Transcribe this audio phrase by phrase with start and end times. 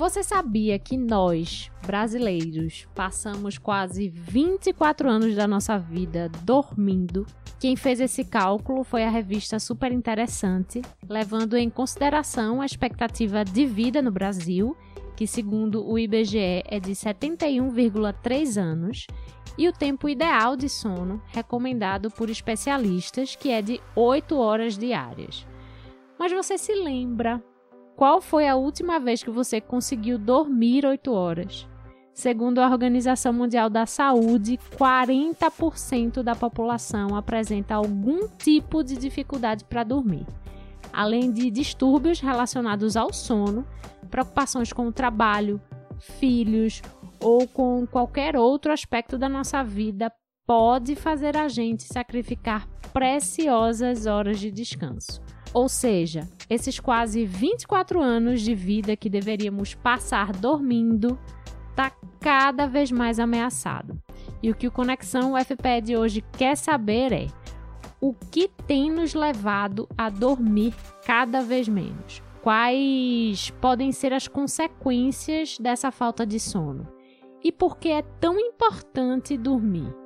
[0.00, 7.26] Você sabia que nós, brasileiros, passamos quase 24 anos da nossa vida dormindo?
[7.58, 13.66] Quem fez esse cálculo foi a revista Super Interessante, levando em consideração a expectativa de
[13.66, 14.74] vida no Brasil,
[15.14, 19.06] que segundo o IBGE é de 71,3 anos,
[19.58, 25.46] e o tempo ideal de sono recomendado por especialistas, que é de 8 horas diárias.
[26.18, 27.44] Mas você se lembra
[28.00, 31.68] qual foi a última vez que você conseguiu dormir 8 horas?
[32.14, 39.84] Segundo a Organização Mundial da Saúde, 40% da população apresenta algum tipo de dificuldade para
[39.84, 40.26] dormir,
[40.90, 43.66] além de distúrbios relacionados ao sono,
[44.10, 45.60] preocupações com o trabalho,
[45.98, 46.80] filhos
[47.22, 50.10] ou com qualquer outro aspecto da nossa vida
[50.46, 55.20] pode fazer a gente sacrificar preciosas horas de descanso.
[55.52, 61.18] Ou seja, esses quase 24 anos de vida que deveríamos passar dormindo
[61.70, 64.00] está cada vez mais ameaçado.
[64.42, 67.26] E o que o Conexão UFPE de hoje quer saber é
[68.00, 72.22] o que tem nos levado a dormir cada vez menos?
[72.42, 76.86] Quais podem ser as consequências dessa falta de sono?
[77.42, 79.99] E por que é tão importante dormir?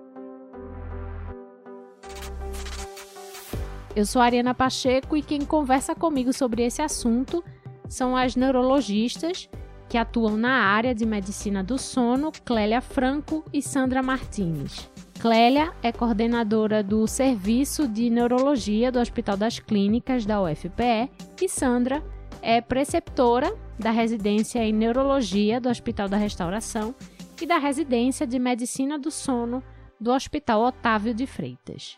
[3.97, 7.45] Eu sou Ariana Pacheco e quem conversa comigo sobre esse assunto
[7.89, 9.49] são as neurologistas
[9.89, 14.91] que atuam na área de medicina do sono, Clélia Franco e Sandra Martins.
[15.21, 21.09] Clélia é coordenadora do Serviço de Neurologia do Hospital das Clínicas da UFPE
[21.41, 22.03] e Sandra
[22.43, 26.97] é preceptora da residência em Neurologia do Hospital da Restauração
[27.41, 29.63] e da residência de Medicina do Sono
[30.01, 31.97] do Hospital Otávio de Freitas.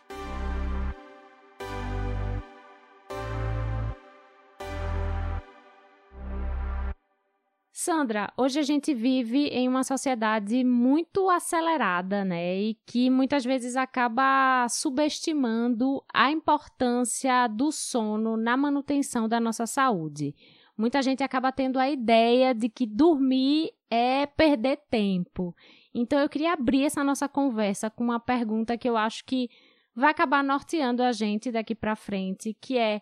[7.87, 12.57] Sandra, hoje a gente vive em uma sociedade muito acelerada, né?
[12.57, 20.35] E que muitas vezes acaba subestimando a importância do sono na manutenção da nossa saúde.
[20.77, 25.55] Muita gente acaba tendo a ideia de que dormir é perder tempo.
[25.95, 29.49] Então eu queria abrir essa nossa conversa com uma pergunta que eu acho que
[29.95, 32.99] vai acabar norteando a gente daqui para frente, que é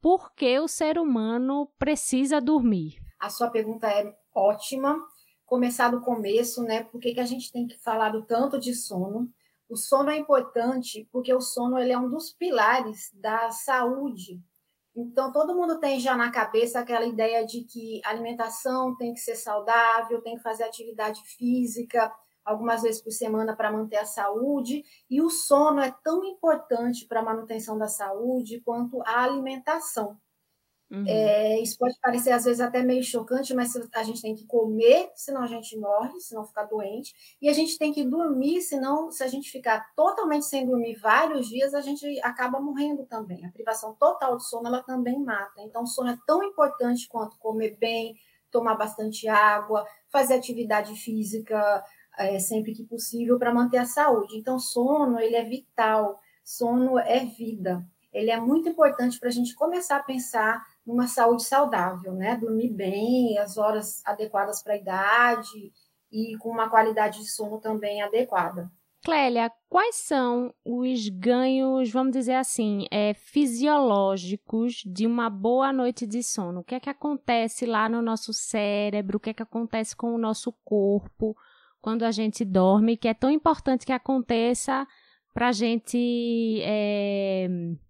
[0.00, 3.02] por que o ser humano precisa dormir?
[3.18, 4.96] A sua pergunta é ótima.
[5.44, 6.84] Começar do começo, né?
[6.84, 9.28] Por que, que a gente tem que falar do tanto de sono?
[9.68, 14.40] O sono é importante porque o sono ele é um dos pilares da saúde.
[14.96, 19.36] Então, todo mundo tem já na cabeça aquela ideia de que alimentação tem que ser
[19.36, 22.12] saudável, tem que fazer atividade física
[22.44, 24.82] algumas vezes por semana para manter a saúde.
[25.08, 30.18] E o sono é tão importante para a manutenção da saúde quanto a alimentação.
[30.90, 31.04] Uhum.
[31.06, 35.10] É, isso pode parecer às vezes até meio chocante, mas a gente tem que comer,
[35.14, 39.22] senão a gente morre, senão fica doente, e a gente tem que dormir, senão se
[39.22, 43.44] a gente ficar totalmente sem dormir vários dias, a gente acaba morrendo também.
[43.44, 45.60] A privação total de sono ela também mata.
[45.60, 48.16] Então, o sono é tão importante quanto comer bem,
[48.50, 51.84] tomar bastante água, fazer atividade física
[52.18, 54.36] é, sempre que possível para manter a saúde.
[54.36, 57.86] Então, sono ele é vital, sono é vida.
[58.12, 62.36] Ele é muito importante para a gente começar a pensar uma saúde saudável, né?
[62.36, 65.72] Dormir bem, as horas adequadas para a idade
[66.10, 68.70] e com uma qualidade de sono também adequada.
[69.04, 76.22] Clélia, quais são os ganhos, vamos dizer assim, é, fisiológicos de uma boa noite de
[76.22, 76.60] sono?
[76.60, 79.18] O que é que acontece lá no nosso cérebro?
[79.18, 81.36] O que é que acontece com o nosso corpo
[81.80, 82.96] quando a gente dorme?
[82.96, 84.86] Que é tão importante que aconteça
[85.32, 87.46] para a gente é,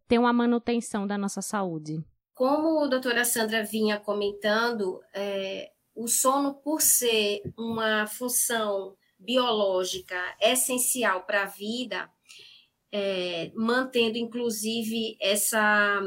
[0.06, 2.04] ter uma manutenção da nossa saúde.
[2.38, 11.26] Como a doutora Sandra vinha comentando, é, o sono, por ser uma função biológica essencial
[11.26, 12.09] para a vida,
[12.93, 16.00] é, mantendo inclusive essa,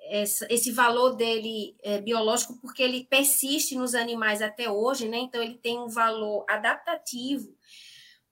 [0.00, 5.16] essa, esse valor dele é, biológico, porque ele persiste nos animais até hoje, né?
[5.16, 7.56] então ele tem um valor adaptativo,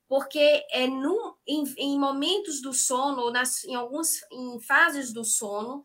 [0.06, 5.24] porque é no, em, em momentos do sono, ou nas, em algumas em fases do
[5.24, 5.82] sono,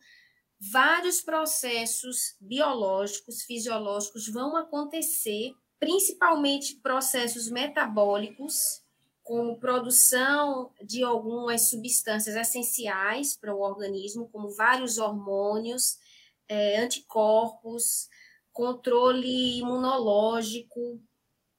[0.60, 8.82] vários processos biológicos, fisiológicos vão acontecer, principalmente processos metabólicos,
[9.22, 15.98] como produção de algumas substâncias essenciais para o organismo, como vários hormônios,
[16.48, 18.08] é, anticorpos,
[18.50, 21.00] controle imunológico,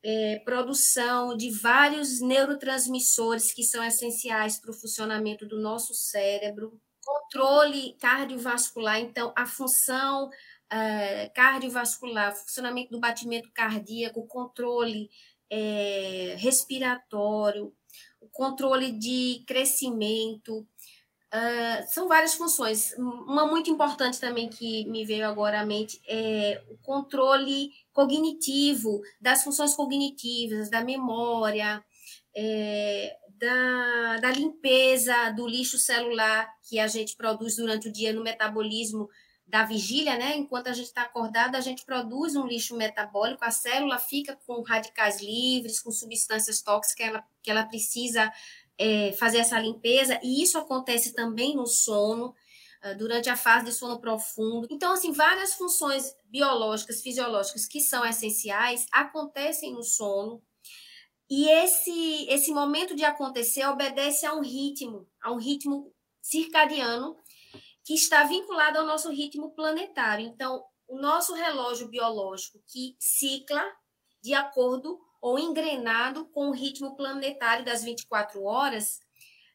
[0.03, 6.81] é, produção de vários neurotransmissores que são essenciais para o funcionamento do nosso cérebro,
[7.29, 15.09] controle cardiovascular, então a função uh, cardiovascular, funcionamento do batimento cardíaco, controle
[15.51, 17.73] é, respiratório,
[18.19, 20.67] o controle de crescimento,
[21.31, 22.91] Uh, são várias funções.
[22.97, 29.43] Uma muito importante também que me veio agora à mente é o controle cognitivo, das
[29.43, 31.85] funções cognitivas, da memória,
[32.35, 38.23] é, da, da limpeza do lixo celular que a gente produz durante o dia no
[38.23, 39.09] metabolismo
[39.47, 40.37] da vigília, né?
[40.37, 44.61] Enquanto a gente está acordado, a gente produz um lixo metabólico, a célula fica com
[44.61, 48.31] radicais livres, com substâncias tóxicas que ela, que ela precisa
[48.77, 52.35] é, fazer essa limpeza, e isso acontece também no sono,
[52.83, 54.67] uh, durante a fase de sono profundo.
[54.69, 60.41] Então, assim, várias funções biológicas, fisiológicas que são essenciais acontecem no sono,
[61.29, 67.15] e esse, esse momento de acontecer obedece a um ritmo, a um ritmo circadiano
[67.83, 70.25] que está vinculado ao nosso ritmo planetário.
[70.25, 73.63] Então, o nosso relógio biológico que cicla
[74.21, 78.99] de acordo ou engrenado com o ritmo planetário das 24 horas,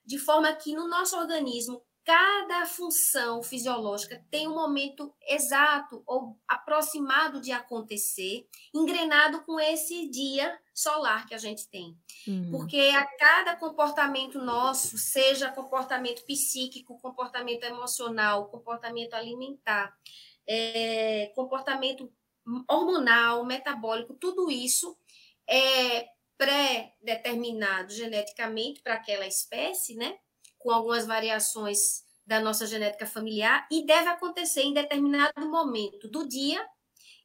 [0.04, 7.40] de forma que no nosso organismo cada função fisiológica tem um momento exato ou aproximado
[7.40, 11.96] de acontecer, engrenado com esse dia solar que a gente tem.
[12.26, 12.50] Uhum.
[12.50, 19.96] Porque a cada comportamento nosso, seja comportamento psíquico, comportamento emocional, comportamento alimentar,
[20.46, 22.12] é, comportamento
[22.68, 24.98] hormonal, metabólico, tudo isso
[25.48, 30.18] é pré-determinado geneticamente para aquela espécie, né?
[30.58, 36.66] Com algumas variações da nossa genética familiar e deve acontecer em determinado momento do dia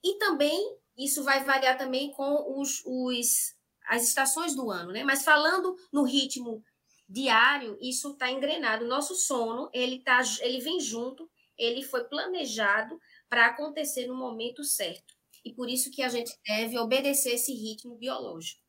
[0.03, 3.55] e também isso vai variar também com os, os
[3.87, 5.03] as estações do ano, né?
[5.03, 6.63] Mas falando no ritmo
[7.07, 8.85] diário, isso está engrenado.
[8.85, 14.63] O nosso sono ele tá, ele vem junto, ele foi planejado para acontecer no momento
[14.63, 18.61] certo e por isso que a gente deve obedecer esse ritmo biológico.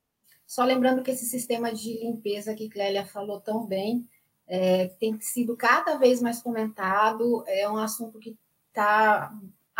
[0.46, 4.08] Só lembrando que esse sistema de limpeza que Clélia falou tão bem
[4.46, 8.36] é, tem sido cada vez mais comentado, é um assunto que
[8.68, 9.32] está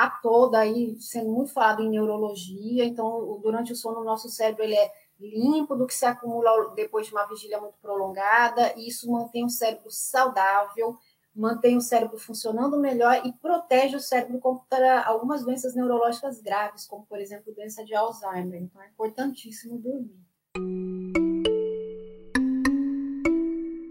[0.05, 4.65] a toda aí sendo muito falado em neurologia, então durante o sono o nosso cérebro
[4.65, 9.11] ele é limpo do que se acumula depois de uma vigília muito prolongada, e isso
[9.11, 10.97] mantém o cérebro saudável,
[11.35, 17.05] mantém o cérebro funcionando melhor e protege o cérebro contra algumas doenças neurológicas graves, como,
[17.05, 18.63] por exemplo, doença de Alzheimer.
[18.63, 20.19] Então, é importantíssimo dormir.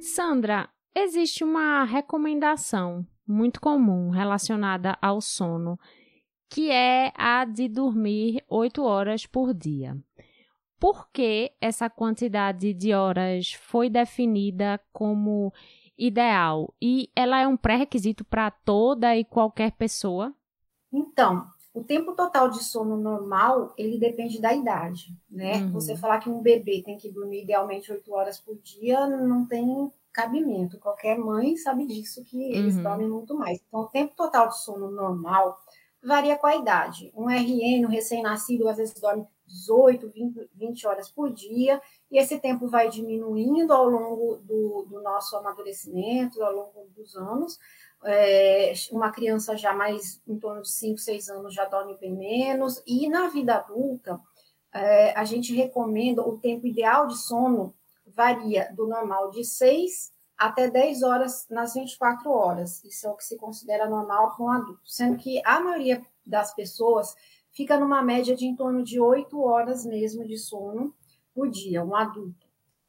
[0.01, 5.79] Sandra, existe uma recomendação muito comum relacionada ao sono,
[6.49, 9.95] que é a de dormir oito horas por dia.
[10.79, 15.53] Por que essa quantidade de horas foi definida como
[15.97, 20.33] ideal e ela é um pré-requisito para toda e qualquer pessoa?
[20.91, 25.57] Então, o tempo total de sono normal, ele depende da idade, né?
[25.57, 25.71] Uhum.
[25.73, 29.91] Você falar que um bebê tem que dormir idealmente oito horas por dia, não tem
[30.11, 30.79] cabimento.
[30.79, 32.83] Qualquer mãe sabe disso, que eles uhum.
[32.83, 33.61] dormem muito mais.
[33.67, 35.59] Então, o tempo total de sono normal
[36.03, 37.11] varia com a idade.
[37.15, 41.81] Um RN, um recém-nascido, às vezes dorme 18, 20, 20 horas por dia,
[42.11, 47.57] e esse tempo vai diminuindo ao longo do, do nosso amadurecimento, ao longo dos anos.
[48.05, 52.81] É, uma criança já mais em torno de 5, 6 anos já dorme bem menos,
[52.85, 54.19] e na vida adulta,
[54.73, 57.73] é, a gente recomenda o tempo ideal de sono
[58.05, 62.81] varia do normal de 6 até 10 horas nas 24 horas.
[62.85, 66.55] Isso é o que se considera normal para um adulto, sendo que a maioria das
[66.55, 67.13] pessoas
[67.51, 70.95] fica numa média de em torno de 8 horas mesmo de sono
[71.33, 72.47] por dia, um adulto.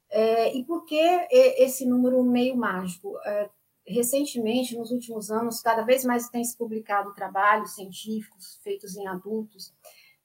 [0.09, 3.19] É, e por que esse número meio mágico?
[3.25, 3.51] É,
[3.87, 9.73] recentemente, nos últimos anos, cada vez mais tem se publicado trabalhos científicos feitos em adultos,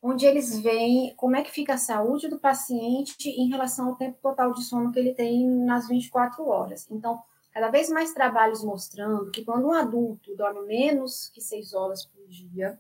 [0.08, 4.20] onde eles veem como é que fica a saúde do paciente em relação ao tempo
[4.22, 6.86] total de sono que ele tem nas 24 horas.
[6.92, 12.06] Então, cada vez mais trabalhos mostrando que quando um adulto dorme menos que 6 horas
[12.06, 12.80] por dia,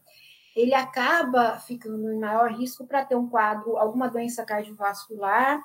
[0.56, 5.64] ele acaba ficando em maior risco para ter um quadro, alguma doença cardiovascular,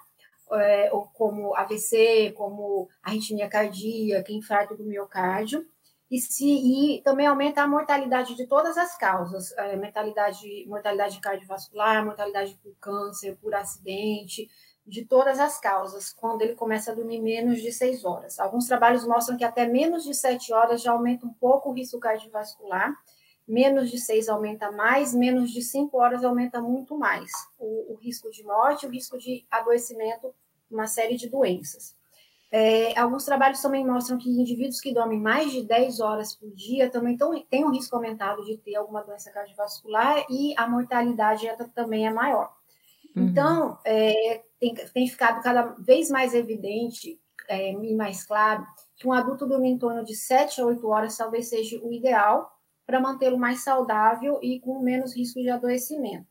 [0.52, 5.66] é, ou como AVC, como arritmia cardíaca, infarto do miocárdio,
[6.10, 12.04] e, se, e também aumenta a mortalidade de todas as causas, é, mortalidade, mortalidade cardiovascular,
[12.04, 14.48] mortalidade por câncer, por acidente,
[14.84, 18.40] de todas as causas, quando ele começa a dormir menos de seis horas.
[18.40, 22.00] Alguns trabalhos mostram que até menos de sete horas já aumenta um pouco o risco
[22.00, 22.92] cardiovascular,
[23.46, 28.30] menos de seis aumenta mais, menos de cinco horas aumenta muito mais o, o, risco
[28.30, 30.34] de morte, o risco de adoecimento,
[30.68, 31.96] uma série de doenças.
[32.52, 36.90] É, alguns trabalhos também mostram que indivíduos que dormem mais de 10 horas por dia
[36.90, 42.08] também tão, têm um risco aumentado de ter alguma doença cardiovascular e a mortalidade também
[42.08, 42.52] é maior.
[43.14, 43.28] Uhum.
[43.28, 48.66] Então, é, tem, tem, ficado cada vez mais evidente é, e mais claro
[48.96, 52.50] que um adulto dormir em torno de 7 a 8 horas talvez seja o ideal
[52.84, 56.26] para mantê-lo mais saudável e com menos risco de adoecimento.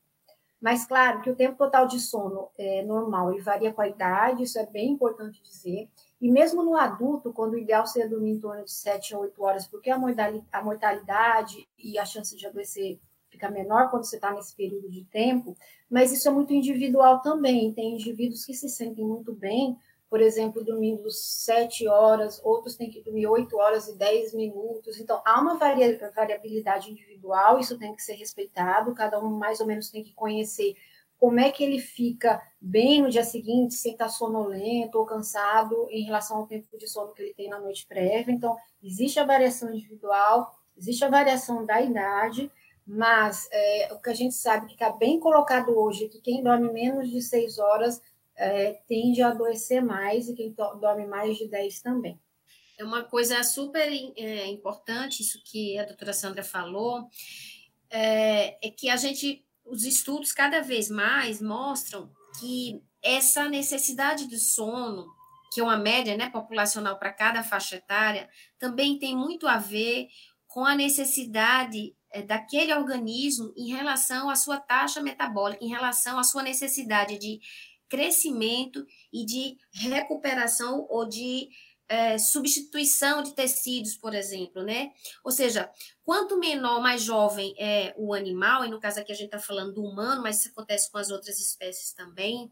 [0.62, 4.44] Mas, claro, que o tempo total de sono é normal e varia com a idade,
[4.44, 5.90] isso é bem importante dizer.
[6.22, 9.42] E mesmo no adulto, quando o ideal seria dormir em torno de 7 a 8
[9.42, 9.98] horas, porque a
[10.62, 13.00] mortalidade e a chance de adoecer
[13.30, 15.56] fica menor quando você está nesse período de tempo,
[15.90, 17.72] mas isso é muito individual também.
[17.72, 19.78] Tem indivíduos que se sentem muito bem,
[20.10, 25.00] por exemplo, dormindo 7 horas, outros têm que dormir 8 horas e 10 minutos.
[25.00, 29.92] Então, há uma variabilidade individual, isso tem que ser respeitado, cada um mais ou menos
[29.92, 30.76] tem que conhecer
[31.20, 36.04] como é que ele fica bem no dia seguinte, sem estar sonolento ou cansado em
[36.04, 38.32] relação ao tempo de sono que ele tem na noite prévia.
[38.32, 42.50] Então, existe a variação individual, existe a variação da idade,
[42.88, 46.42] mas é, o que a gente sabe que está bem colocado hoje é que quem
[46.42, 48.02] dorme menos de seis horas
[48.40, 52.18] é, tende a adoecer mais e quem dorme mais de 10 também.
[52.78, 57.10] É uma coisa super é, importante, isso que a doutora Sandra falou,
[57.90, 64.40] é, é que a gente os estudos cada vez mais mostram que essa necessidade de
[64.40, 65.08] sono,
[65.54, 70.08] que é uma média né, populacional para cada faixa etária, também tem muito a ver
[70.48, 76.24] com a necessidade é, daquele organismo em relação à sua taxa metabólica, em relação à
[76.24, 77.40] sua necessidade de
[77.88, 81.50] crescimento e de recuperação ou de
[81.90, 84.92] é, substituição de tecidos, por exemplo, né?
[85.24, 85.70] Ou seja,
[86.04, 89.74] quanto menor, mais jovem é o animal, e no caso aqui a gente está falando
[89.74, 92.52] do humano, mas isso acontece com as outras espécies também.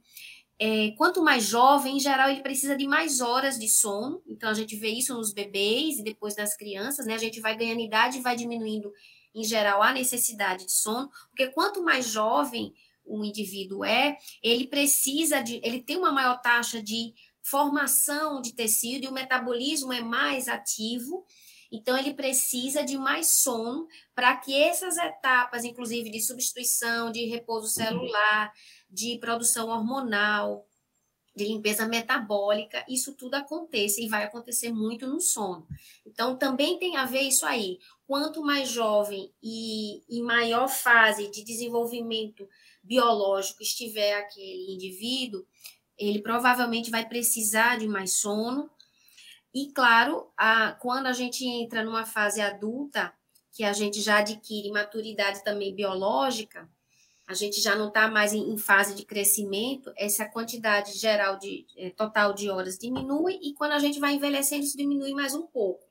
[0.59, 4.23] É, quanto mais jovem, em geral, ele precisa de mais horas de sono.
[4.27, 7.13] Então, a gente vê isso nos bebês e depois nas crianças, né?
[7.13, 8.91] A gente vai ganhando idade e vai diminuindo,
[9.35, 12.73] em geral, a necessidade de sono, porque quanto mais jovem
[13.07, 17.13] o indivíduo é, ele precisa de, ele tem uma maior taxa de
[17.49, 21.25] formação de tecido e o metabolismo é mais ativo,
[21.71, 27.67] então ele precisa de mais sono para que essas etapas, inclusive de substituição, de repouso
[27.67, 28.51] celular,
[28.89, 30.67] de produção hormonal,
[31.35, 35.67] de limpeza metabólica, isso tudo aconteça e vai acontecer muito no sono.
[36.05, 37.79] Então também tem a ver isso aí.
[38.07, 42.47] Quanto mais jovem e em maior fase de desenvolvimento
[42.81, 45.45] biológico estiver aquele indivíduo,
[45.97, 48.69] ele provavelmente vai precisar de mais sono.
[49.53, 53.13] E, claro, a, quando a gente entra numa fase adulta,
[53.51, 56.69] que a gente já adquire maturidade também biológica,
[57.27, 61.65] a gente já não está mais em, em, fase de crescimento, essa quantidade geral de
[61.75, 65.45] é, total de horas diminui, e quando a gente vai envelhecendo, isso diminui mais um
[65.45, 65.83] pouco.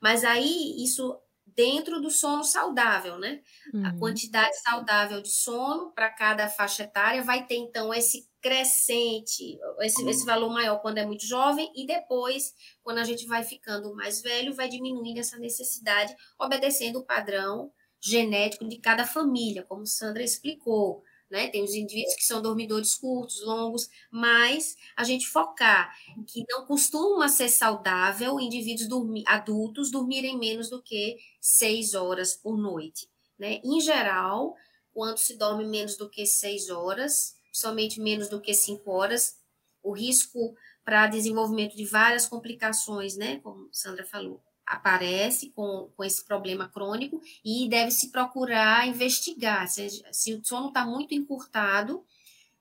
[0.00, 1.18] Mas aí isso
[1.56, 3.40] dentro do sono saudável, né?
[3.72, 3.86] Uhum.
[3.86, 10.06] A quantidade saudável de sono para cada faixa etária vai ter, então, esse crescente, esse,
[10.08, 14.20] esse valor maior quando é muito jovem, e depois, quando a gente vai ficando mais
[14.20, 21.02] velho, vai diminuindo essa necessidade, obedecendo o padrão genético de cada família, como Sandra explicou.
[21.30, 21.48] Né?
[21.48, 25.92] Tem os indivíduos que são dormidores curtos, longos, mas a gente focar
[26.26, 32.56] que não costuma ser saudável indivíduos dormir, adultos dormirem menos do que seis horas por
[32.56, 33.08] noite.
[33.38, 33.60] Né?
[33.64, 34.54] Em geral,
[34.94, 39.36] quando se dorme menos do que seis horas, somente menos do que cinco horas,
[39.82, 40.54] o risco
[40.84, 47.20] para desenvolvimento de várias complicações, né, como Sandra falou, aparece com, com esse problema crônico
[47.44, 49.68] e deve se procurar investigar.
[49.68, 52.04] Se, se o sono está muito encurtado,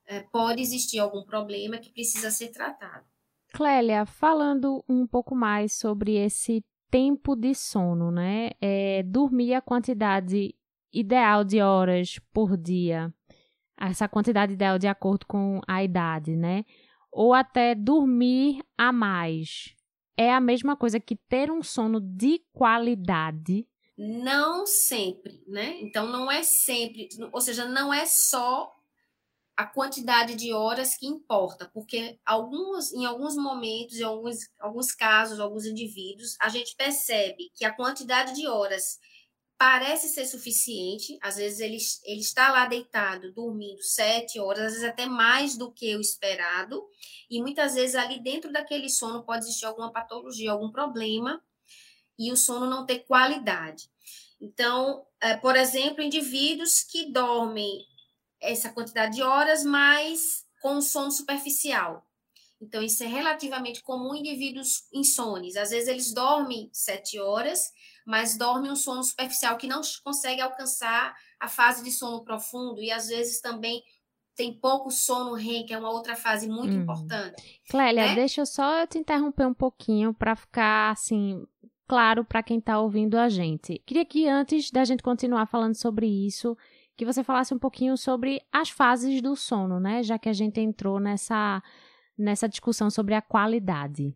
[0.05, 3.05] é, pode existir algum problema que precisa ser tratado.
[3.53, 8.51] Clélia, falando um pouco mais sobre esse tempo de sono, né?
[8.61, 10.53] É, dormir a quantidade
[10.93, 13.13] ideal de horas por dia
[13.77, 16.63] essa quantidade ideal de acordo com a idade, né?
[17.11, 19.74] Ou até dormir a mais.
[20.17, 23.67] É a mesma coisa que ter um sono de qualidade.
[23.97, 25.79] Não sempre, né?
[25.81, 28.73] Então não é sempre, ou seja, não é só
[29.55, 35.39] a quantidade de horas que importa, porque alguns, em alguns momentos, em alguns, alguns casos,
[35.39, 38.99] alguns indivíduos, a gente percebe que a quantidade de horas
[39.57, 41.17] parece ser suficiente.
[41.21, 45.71] Às vezes ele, ele está lá deitado, dormindo sete horas, às vezes até mais do
[45.71, 46.85] que o esperado.
[47.29, 51.41] E muitas vezes ali dentro daquele sono pode existir alguma patologia, algum problema,
[52.17, 53.89] e o sono não ter qualidade.
[54.39, 57.85] Então, é, por exemplo, indivíduos que dormem
[58.41, 62.05] essa quantidade de horas, mas com sono superficial.
[62.61, 65.55] Então, isso é relativamente comum em indivíduos insones.
[65.55, 67.71] Às vezes, eles dormem sete horas,
[68.05, 72.91] mas dormem um sono superficial que não consegue alcançar a fase de sono profundo, e
[72.91, 73.81] às vezes também
[74.35, 76.81] tem pouco sono REM, que é uma outra fase muito hum.
[76.81, 77.61] importante.
[77.69, 78.15] Clélia, né?
[78.15, 81.45] deixa eu só te interromper um pouquinho para ficar assim
[81.87, 83.81] claro para quem está ouvindo a gente.
[83.85, 86.57] Queria que antes da gente continuar falando sobre isso,
[86.97, 90.03] que você falasse um pouquinho sobre as fases do sono, né?
[90.03, 91.61] Já que a gente entrou nessa
[92.17, 94.15] nessa discussão sobre a qualidade.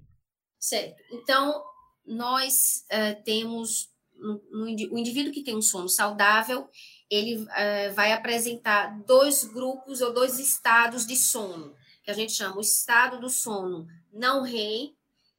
[0.58, 1.02] Certo.
[1.12, 1.62] Então,
[2.10, 3.90] nós uh, temos
[4.22, 6.68] o indivíduo que tem um sono saudável,
[7.10, 11.74] ele uh, vai apresentar dois grupos ou dois estados de sono,
[12.04, 14.96] que a gente chama o estado do sono não REM,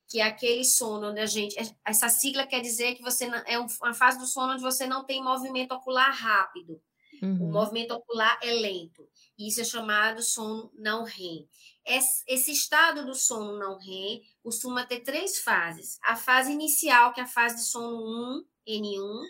[0.08, 1.54] que é aquele sono onde a gente.
[1.84, 5.04] Essa sigla quer dizer que você não, é uma fase do sono onde você não
[5.04, 6.80] tem movimento ocular rápido.
[7.22, 7.48] Uhum.
[7.48, 9.06] O movimento ocular é lento.
[9.38, 11.46] Isso é chamado sono não REM.
[11.84, 15.98] Esse estado do sono não REM costuma ter três fases.
[16.02, 19.22] A fase inicial, que é a fase de sono 1, N1,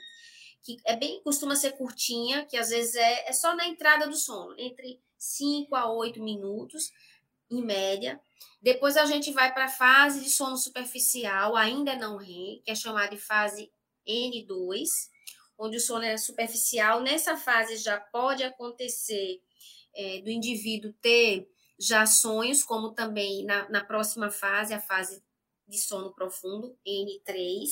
[0.63, 4.17] que é bem, costuma ser curtinha, que às vezes é, é só na entrada do
[4.17, 6.93] sono, entre 5 a 8 minutos,
[7.51, 8.21] em média.
[8.61, 12.75] Depois a gente vai para a fase de sono superficial, ainda não REM, que é
[12.75, 13.73] chamada de fase
[14.07, 15.09] N2,
[15.59, 17.01] onde o sono é superficial.
[17.01, 19.41] Nessa fase já pode acontecer
[19.95, 21.49] é, do indivíduo ter
[21.81, 25.23] já sonhos, como também na, na próxima fase, a fase
[25.67, 27.65] de sono profundo, N3,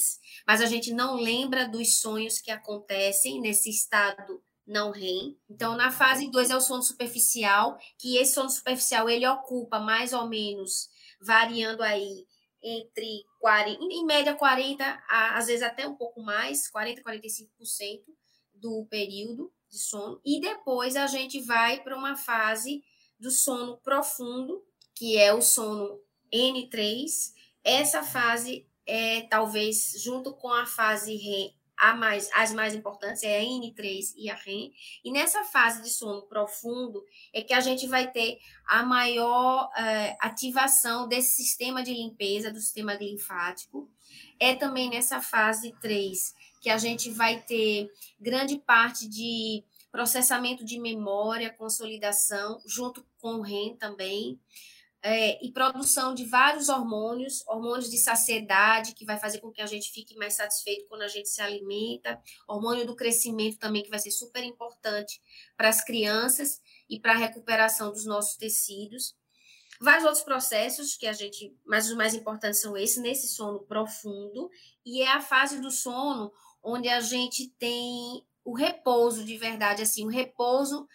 [0.46, 5.36] mas a gente não lembra dos sonhos que acontecem nesse estado não REM.
[5.48, 10.12] Então, na fase 2 é o sono superficial, que esse sono superficial ele ocupa mais
[10.12, 10.88] ou menos,
[11.20, 12.26] variando aí
[12.62, 18.02] entre 40, em média 40, às vezes até um pouco mais, 40, 45%
[18.54, 20.20] do período de sono.
[20.24, 22.82] E depois a gente vai para uma fase
[23.18, 26.00] do sono profundo, que é o sono
[26.32, 27.06] N3.
[27.64, 33.38] Essa fase é talvez junto com a fase REM, a mais, as mais importantes é
[33.38, 34.72] a N3 e a REM.
[35.04, 40.16] E nessa fase de sono profundo é que a gente vai ter a maior uh,
[40.20, 43.88] ativação desse sistema de limpeza, do sistema linfático.
[44.40, 47.88] É também nessa fase 3 que a gente vai ter
[48.20, 54.38] grande parte de processamento de memória, consolidação, junto com o REM também,
[55.01, 59.66] é, e produção de vários hormônios, hormônios de saciedade, que vai fazer com que a
[59.66, 64.01] gente fique mais satisfeito quando a gente se alimenta, hormônio do crescimento também, que vai
[64.01, 65.22] ser super importante
[65.57, 69.16] para as crianças e para a recuperação dos nossos tecidos.
[69.81, 74.51] Vários outros processos que a gente, mas os mais importantes são esses, nesse sono profundo,
[74.85, 80.06] e é a fase do sono onde a gente tem o repouso de verdade, assim,
[80.06, 80.88] o repouso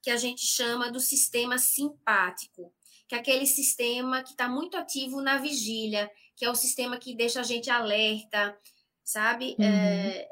[0.00, 2.72] que a gente chama do sistema simpático,
[3.08, 7.16] que é aquele sistema que está muito ativo na vigília, que é o sistema que
[7.16, 8.56] deixa a gente alerta,
[9.02, 9.56] sabe?
[9.58, 9.64] Uhum.
[9.64, 10.28] É,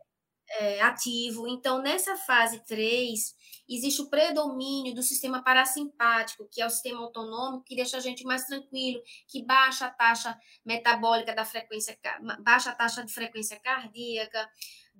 [0.51, 1.49] é, ativo.
[1.49, 3.35] Então, nessa fase 3,
[3.69, 8.23] existe o predomínio do sistema parasimpático, que é o sistema autonômico, que deixa a gente
[8.23, 11.99] mais tranquilo, que baixa a taxa metabólica da frequência,
[12.41, 14.49] baixa a taxa de frequência cardíaca,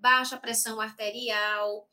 [0.03, 1.89] baixa pressão arterial.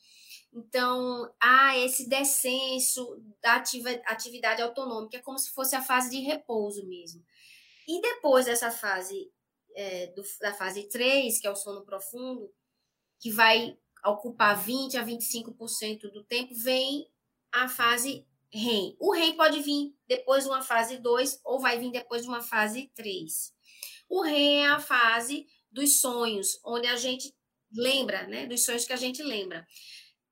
[0.51, 3.63] Então, há esse descenso da
[4.07, 7.23] atividade autonômica, é como se fosse a fase de repouso mesmo.
[7.87, 9.31] E depois dessa fase,
[9.75, 12.51] é, do, da fase 3, que é o sono profundo,
[13.19, 17.07] que vai ocupar 20 a 25% do tempo, vem
[17.51, 18.95] a fase REM.
[18.99, 22.41] O REM pode vir depois de uma fase 2 ou vai vir depois de uma
[22.41, 23.53] fase 3.
[24.09, 27.35] O REM é a fase dos sonhos, onde a gente
[27.71, 29.67] lembra, né, dos sonhos que a gente lembra.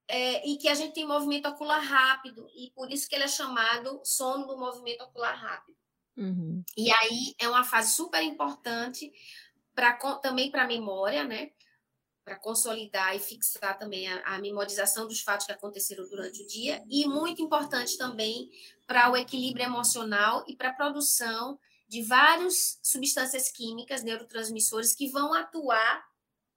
[0.10, 3.28] É, e que a gente tem movimento ocular rápido, e por isso que ele é
[3.28, 5.78] chamado sono do movimento ocular rápido.
[6.16, 6.64] Uhum.
[6.78, 9.12] E aí é uma fase super importante
[9.76, 11.52] pra, também para a memória, né?
[12.24, 16.84] Para consolidar e fixar também a, a, memorização dos fatos que aconteceram durante o dia,
[16.90, 18.50] e muito importante também
[18.88, 25.34] para o equilíbrio emocional e para a produção de várias substâncias químicas, neurotransmissores, que vão
[25.34, 26.04] atuar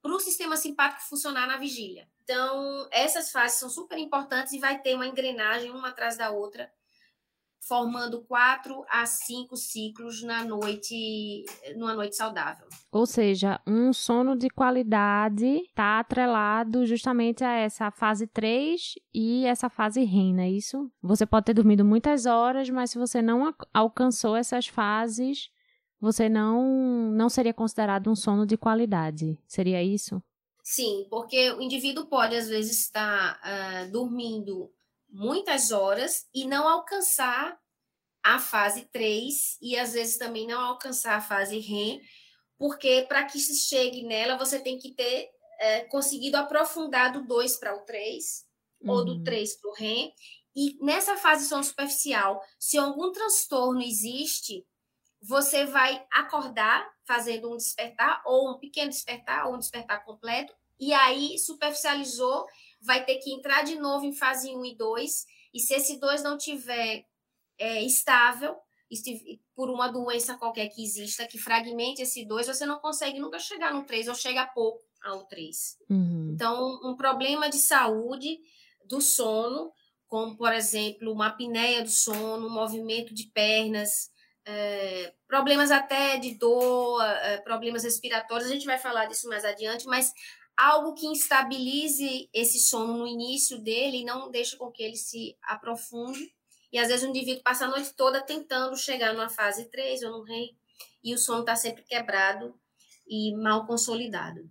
[0.01, 2.07] para o sistema simpático funcionar na vigília.
[2.23, 6.71] Então, essas fases são super importantes e vai ter uma engrenagem uma atrás da outra,
[7.59, 12.67] formando quatro a cinco ciclos na noite, numa noite saudável.
[12.91, 19.69] Ou seja, um sono de qualidade está atrelado justamente a essa fase 3 e essa
[19.69, 20.91] fase REM, não é isso?
[21.01, 25.51] Você pode ter dormido muitas horas, mas se você não alcançou essas fases,
[26.01, 29.37] você não, não seria considerado um sono de qualidade.
[29.47, 30.21] Seria isso?
[30.63, 34.71] Sim, porque o indivíduo pode, às vezes, estar uh, dormindo
[35.07, 37.59] muitas horas e não alcançar
[38.23, 42.01] a fase 3 e às vezes também não alcançar a fase REM,
[42.57, 47.57] porque para que se chegue nela, você tem que ter é, conseguido aprofundar do 2
[47.57, 48.45] para o 3,
[48.81, 48.91] uhum.
[48.91, 50.13] ou do 3 para o REM,
[50.55, 54.65] e nessa fase sono superficial, se algum transtorno existe,
[55.21, 60.93] você vai acordar fazendo um despertar, ou um pequeno despertar, ou um despertar completo, e
[60.93, 62.45] aí superficializou,
[62.81, 66.23] vai ter que entrar de novo em fase 1 e 2, e se esse 2
[66.23, 67.05] não tiver
[67.59, 68.55] é, estável,
[69.55, 73.73] por uma doença qualquer que exista, que fragmente esse 2, você não consegue nunca chegar
[73.73, 75.77] no 3, ou chega pouco ao 3.
[75.89, 76.31] Uhum.
[76.33, 78.39] Então, um problema de saúde
[78.85, 79.71] do sono,
[80.07, 84.11] como, por exemplo, uma apneia do sono, um movimento de pernas,
[84.45, 89.85] é, problemas até de dor, é, problemas respiratórios, a gente vai falar disso mais adiante,
[89.85, 90.13] mas
[90.57, 95.37] algo que instabilize esse sono no início dele e não deixe com que ele se
[95.43, 96.33] aprofunde.
[96.71, 100.11] E às vezes o indivíduo passa a noite toda tentando chegar numa fase 3 ou
[100.11, 100.55] no REM,
[101.03, 102.55] e o sono está sempre quebrado
[103.07, 104.49] e mal consolidado.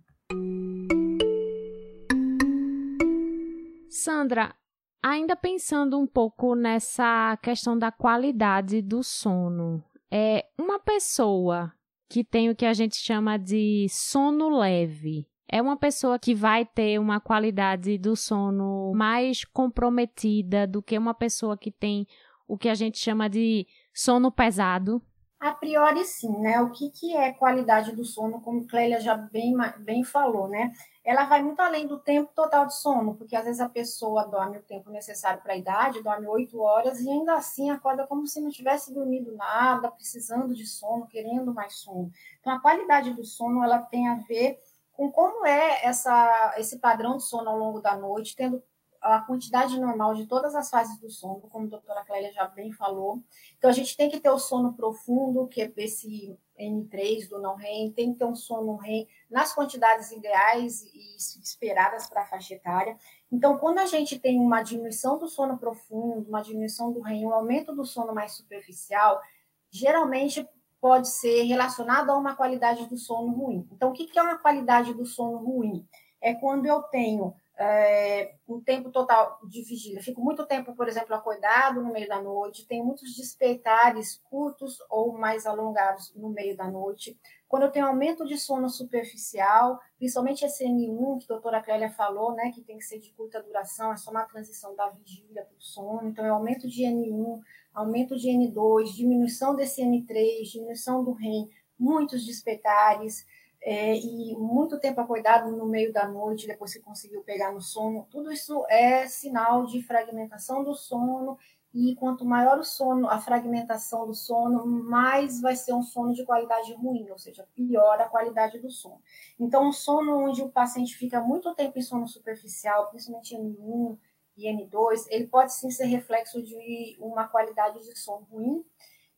[3.89, 4.55] Sandra,
[5.01, 11.73] ainda pensando um pouco nessa questão da qualidade do sono, é uma pessoa
[12.09, 16.65] que tem o que a gente chama de sono leve, é uma pessoa que vai
[16.65, 22.05] ter uma qualidade do sono mais comprometida do que uma pessoa que tem
[22.47, 25.01] o que a gente chama de sono pesado?
[25.39, 26.61] A priori, sim, né?
[26.61, 30.71] O que, que é qualidade do sono, como Clélia já bem, bem falou, né?
[31.03, 34.59] Ela vai muito além do tempo total de sono, porque às vezes a pessoa dorme
[34.59, 38.39] o tempo necessário para a idade, dorme oito horas e ainda assim acorda como se
[38.39, 42.11] não tivesse dormido nada, precisando de sono, querendo mais sono.
[42.39, 44.61] Então, a qualidade do sono, ela tem a ver
[44.93, 48.61] com como é essa, esse padrão de sono ao longo da noite, tendo
[49.01, 52.71] a quantidade normal de todas as fases do sono, como a doutora Clélia já bem
[52.71, 53.19] falou.
[53.57, 57.55] Então, a gente tem que ter o sono profundo, que é esse N3 do não
[57.55, 62.53] REM, tem que ter um sono REM nas quantidades ideais e esperadas para a faixa
[62.53, 62.95] etária.
[63.31, 67.33] Então, quando a gente tem uma diminuição do sono profundo, uma diminuição do REM, um
[67.33, 69.21] aumento do sono mais superficial,
[69.69, 70.47] geralmente
[70.79, 73.67] pode ser relacionado a uma qualidade do sono ruim.
[73.71, 75.87] Então, o que é uma qualidade do sono ruim?
[76.19, 80.01] É quando eu tenho é, um tempo total de vigília.
[80.01, 85.13] Fico muito tempo, por exemplo, acordado no meio da noite, tenho muitos despertares curtos ou
[85.13, 87.19] mais alongados no meio da noite.
[87.47, 92.33] Quando eu tenho aumento de sono superficial, principalmente esse N1 que a doutora Clélia falou,
[92.33, 95.57] né, que tem que ser de curta duração, é só uma transição da vigília para
[95.57, 96.07] o sono.
[96.07, 97.41] Então, é aumento de N1,
[97.73, 103.25] aumento de N2, diminuição desse N3, diminuição do REM, muitos despertares,
[103.63, 108.07] é, e muito tempo acordado no meio da noite, depois que conseguiu pegar no sono,
[108.09, 111.37] tudo isso é sinal de fragmentação do sono,
[111.73, 116.25] e quanto maior o sono, a fragmentação do sono, mais vai ser um sono de
[116.25, 119.01] qualidade ruim, ou seja, pior a qualidade do sono.
[119.39, 123.97] Então, um sono onde o paciente fica muito tempo em sono superficial, principalmente N1
[124.35, 128.65] e N2, ele pode sim ser reflexo de uma qualidade de sono ruim,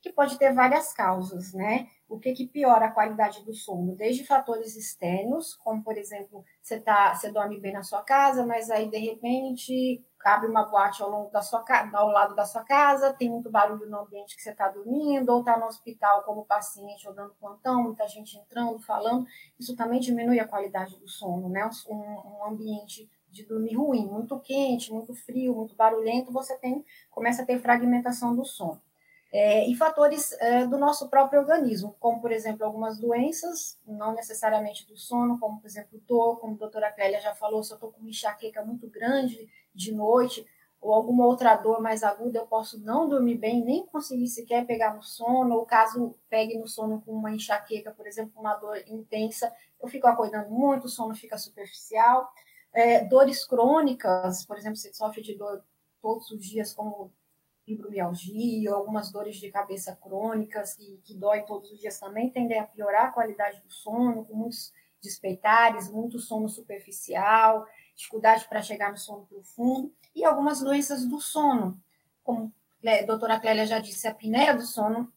[0.04, 1.88] que pode ter várias causas, né?
[2.10, 3.96] O que, que piora a qualidade do sono?
[3.96, 8.70] Desde fatores externos, como por exemplo, você, tá, você dorme bem na sua casa, mas
[8.70, 11.64] aí de repente cabe uma boate ao, longo da sua,
[11.94, 15.40] ao lado da sua casa, tem muito barulho no ambiente que você está dormindo, ou
[15.40, 19.26] está no hospital como paciente ou dando plantão, muita gente entrando, falando,
[19.58, 21.70] isso também diminui a qualidade do sono, né?
[21.90, 27.42] Um, um ambiente de dormir ruim, muito quente, muito frio, muito barulhento, você tem começa
[27.42, 28.82] a ter fragmentação do sono
[29.34, 34.88] é, e fatores é, do nosso próprio organismo, como, por exemplo, algumas doenças, não necessariamente
[34.88, 37.92] do sono, como, por exemplo, dor, como a doutora Clélia já falou, se eu estou
[37.92, 40.46] com uma enxaqueca muito grande de noite,
[40.80, 44.94] ou alguma outra dor mais aguda, eu posso não dormir bem, nem conseguir sequer pegar
[44.94, 49.52] no sono, ou caso pegue no sono com uma enxaqueca, por exemplo, uma dor intensa,
[49.82, 52.32] eu fico acordando muito, o sono fica superficial.
[52.72, 55.64] É, dores crônicas, por exemplo, você sofre de dor
[56.04, 57.12] todos os dias, como
[57.66, 62.66] fibromialgia, algumas dores de cabeça crônicas que, que doem todos os dias também tendem a
[62.66, 68.98] piorar a qualidade do sono, com muitos despeitares, muito sono superficial, dificuldade para chegar no
[68.98, 71.80] sono profundo, e algumas doenças do sono,
[72.24, 72.54] como
[72.86, 75.12] a doutora Clélia já disse, a apneia do sono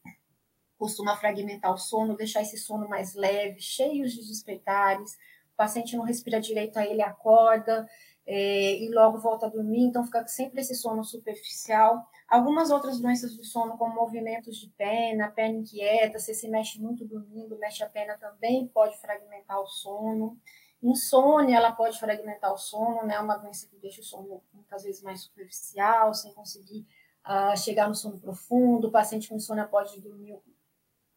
[0.79, 5.15] costuma fragmentar o sono, deixar esse sono mais leve, cheio de despeitares,
[5.53, 7.89] o paciente não respira direito, aí ele acorda,
[8.27, 12.07] é, e logo volta a dormir, então fica sempre esse sono superficial.
[12.29, 17.05] Algumas outras doenças do sono, como movimentos de perna, perna inquieta, você se mexe muito
[17.05, 20.37] dormindo, mexe a perna também pode fragmentar o sono.
[20.83, 23.15] Insônia, ela pode fragmentar o sono, né?
[23.15, 26.87] É uma doença que deixa o sono muitas vezes mais superficial, sem conseguir
[27.27, 30.39] a chegar no sono profundo, o paciente com insônia pode dormir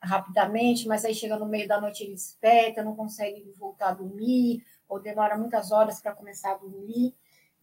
[0.02, 4.66] rapidamente, mas aí chega no meio da noite ele desperta, não consegue voltar a dormir,
[4.88, 7.14] ou demora muitas horas para começar a dormir.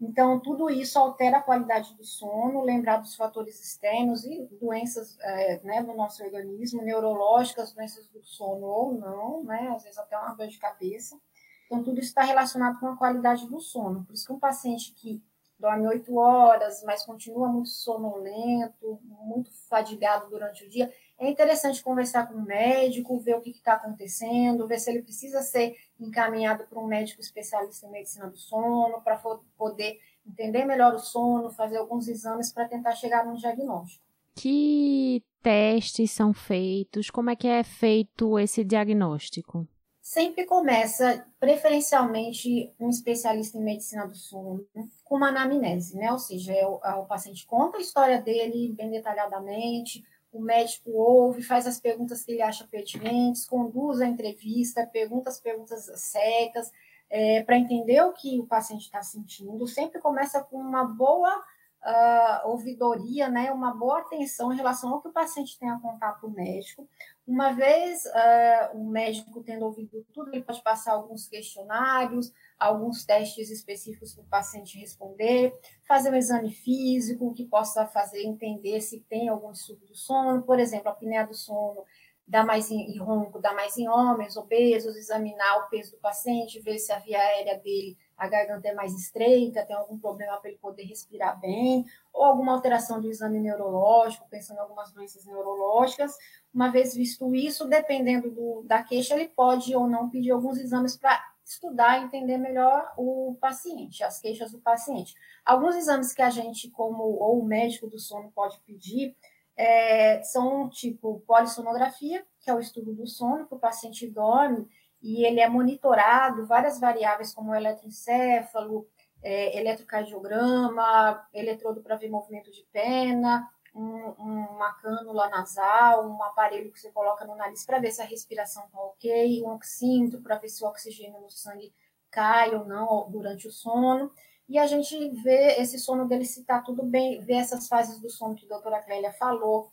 [0.00, 5.60] Então, tudo isso altera a qualidade do sono, lembrar dos fatores externos e doenças é,
[5.62, 10.34] né, no nosso organismo, neurológicas, doenças do sono ou não, né, às vezes até uma
[10.34, 11.18] dor de cabeça.
[11.64, 14.04] Então, tudo isso está relacionado com a qualidade do sono.
[14.04, 15.22] Por isso que um paciente que
[15.58, 22.26] dorme oito horas, mas continua muito sonolento, muito fadigado durante o dia, é interessante conversar
[22.26, 26.78] com o médico, ver o que está acontecendo, ver se ele precisa ser encaminhado para
[26.78, 29.20] um médico especialista em medicina do sono, para
[29.56, 34.04] poder entender melhor o sono, fazer alguns exames para tentar chegar num diagnóstico.
[34.34, 37.08] Que testes são feitos?
[37.08, 39.66] Como é que é feito esse diagnóstico?
[40.02, 44.64] Sempre começa, preferencialmente, um especialista em medicina do sono
[45.02, 46.12] com uma anamnese, né?
[46.12, 50.04] Ou seja, é o, o paciente conta a história dele bem detalhadamente,
[50.36, 55.40] o médico ouve, faz as perguntas que ele acha pertinentes, conduz a entrevista, pergunta as
[55.40, 56.70] perguntas certas,
[57.08, 59.66] é, para entender o que o paciente está sentindo.
[59.66, 61.42] Sempre começa com uma boa
[61.84, 66.12] uh, ouvidoria, né, uma boa atenção em relação ao que o paciente tem a contar
[66.12, 66.88] para o médico.
[67.26, 73.50] Uma vez uh, o médico tendo ouvido tudo, ele pode passar alguns questionários, alguns testes
[73.50, 75.54] específicos para o paciente responder,
[75.86, 80.58] fazer um exame físico que possa fazer entender se tem algum distúrbio do sono, por
[80.58, 81.84] exemplo, a apneia do sono
[82.26, 86.78] dá mais em ronco, dá mais em homens obesos, examinar o peso do paciente, ver
[86.78, 90.58] se a via aérea dele, a garganta é mais estreita, tem algum problema para ele
[90.58, 96.16] poder respirar bem, ou alguma alteração do exame neurológico, pensando em algumas doenças neurológicas.
[96.52, 100.96] Uma vez visto isso, dependendo do, da queixa, ele pode ou não pedir alguns exames
[100.96, 105.14] para estudar e entender melhor o paciente, as queixas do paciente.
[105.44, 109.14] Alguns exames que a gente, como ou o médico do sono, pode pedir
[109.56, 114.68] é, são tipo polissonografia, que é o estudo do sono, que o paciente dorme
[115.06, 118.88] e ele é monitorado, várias variáveis como eletroencefalo,
[119.22, 126.80] é, eletrocardiograma, eletrodo para ver movimento de pena, um, uma cânula nasal, um aparelho que
[126.80, 130.48] você coloca no nariz para ver se a respiração está ok, um oxímetro para ver
[130.48, 131.72] se o oxigênio no sangue
[132.10, 134.10] cai ou não durante o sono.
[134.48, 138.10] E a gente vê esse sono dele se está tudo bem, vê essas fases do
[138.10, 139.70] sono que a doutora Clélia falou,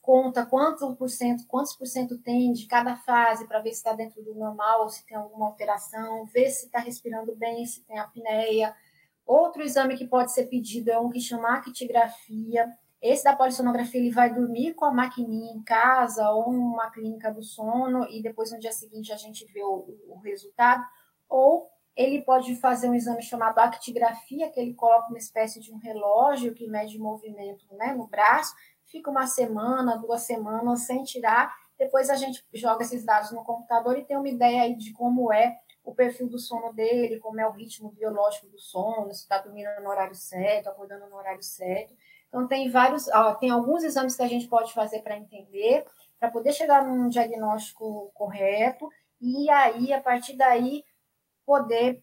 [0.00, 3.92] conta quantos por cento, quantos por cento tem de cada fase para ver se está
[3.92, 7.98] dentro do normal ou se tem alguma alteração, ver se está respirando bem, se tem
[7.98, 8.74] apneia.
[9.26, 12.70] Outro exame que pode ser pedido é um que chama actigrafia.
[13.00, 17.42] Esse da polissonografia ele vai dormir com a maquininha em casa ou uma clínica do
[17.42, 20.84] sono e depois no dia seguinte a gente vê o, o resultado.
[21.28, 25.76] Ou ele pode fazer um exame chamado actigrafia, que ele coloca uma espécie de um
[25.76, 28.54] relógio que mede movimento né, no braço,
[28.92, 33.98] fica uma semana, duas semanas sem tirar, depois a gente joga esses dados no computador
[33.98, 37.48] e tem uma ideia aí de como é o perfil do sono dele, como é
[37.48, 41.92] o ritmo biológico do sono, se está dormindo no horário certo, acordando no horário certo.
[42.28, 45.84] Então tem vários, ó, tem alguns exames que a gente pode fazer para entender,
[46.20, 48.88] para poder chegar num diagnóstico correto,
[49.20, 50.84] e aí, a partir daí,
[51.44, 52.02] poder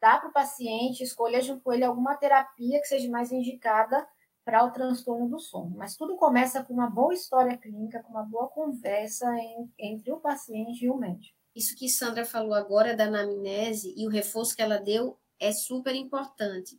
[0.00, 4.06] dar para o paciente, escolher junto com ele alguma terapia que seja mais indicada
[4.50, 5.76] para o transtorno do sono.
[5.76, 10.18] Mas tudo começa com uma boa história clínica, com uma boa conversa em, entre o
[10.18, 11.38] paciente e o médico.
[11.54, 15.94] Isso que Sandra falou agora da anamnese e o reforço que ela deu é super
[15.94, 16.76] importante,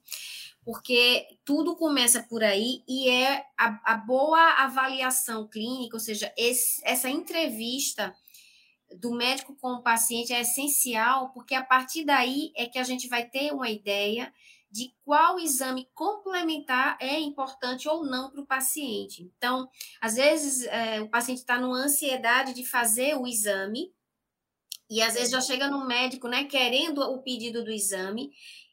[0.65, 6.81] porque tudo começa por aí e é a, a boa avaliação clínica, ou seja, esse,
[6.85, 8.13] essa entrevista
[8.99, 13.07] do médico com o paciente é essencial, porque a partir daí é que a gente
[13.07, 14.31] vai ter uma ideia
[14.71, 19.29] de qual exame complementar é importante ou não para o paciente.
[19.37, 23.93] Então, às vezes, é, o paciente está numa ansiedade de fazer o exame,
[24.89, 28.31] e às vezes já chega no médico, né, querendo o pedido do exame,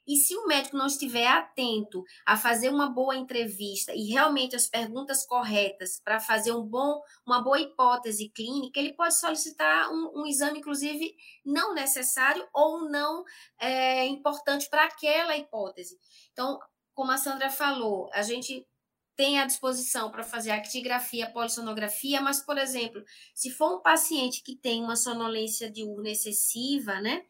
[0.08, 4.66] e se o médico não estiver atento a fazer uma boa entrevista e realmente as
[4.66, 10.26] perguntas corretas para fazer um bom, uma boa hipótese clínica, ele pode solicitar um, um
[10.26, 13.22] exame, inclusive, não necessário ou não
[13.60, 15.98] é, importante para aquela hipótese.
[16.32, 16.58] Então,
[16.94, 18.66] como a Sandra falou, a gente
[19.14, 24.54] tem à disposição para fazer actigrafia, polissonografia, mas, por exemplo, se for um paciente que
[24.54, 27.24] tem uma sonolência diurna excessiva, né?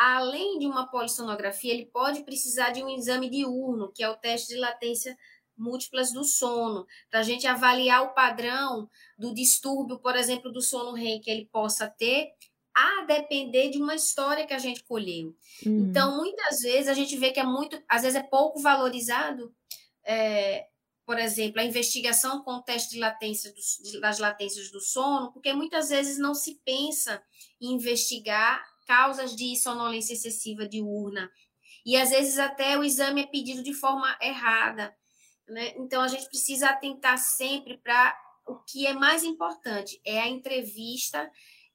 [0.00, 4.54] Além de uma polissonografia, ele pode precisar de um exame diurno, que é o teste
[4.54, 5.14] de latência
[5.54, 10.94] múltiplas do sono, para a gente avaliar o padrão do distúrbio, por exemplo, do sono
[10.94, 12.30] REM que ele possa ter,
[12.74, 15.36] a depender de uma história que a gente colheu.
[15.66, 15.90] Uhum.
[15.90, 19.54] Então, muitas vezes a gente vê que é muito, às vezes é pouco valorizado
[20.02, 20.66] é,
[21.04, 25.52] por exemplo, a investigação com o teste de latência do, das latências do sono, porque
[25.52, 27.22] muitas vezes não se pensa
[27.60, 31.30] em investigar causas de sonolência excessiva diurna.
[31.86, 34.92] E às vezes até o exame é pedido de forma errada.
[35.48, 35.74] Né?
[35.76, 41.30] Então a gente precisa atentar sempre para o que é mais importante, é a entrevista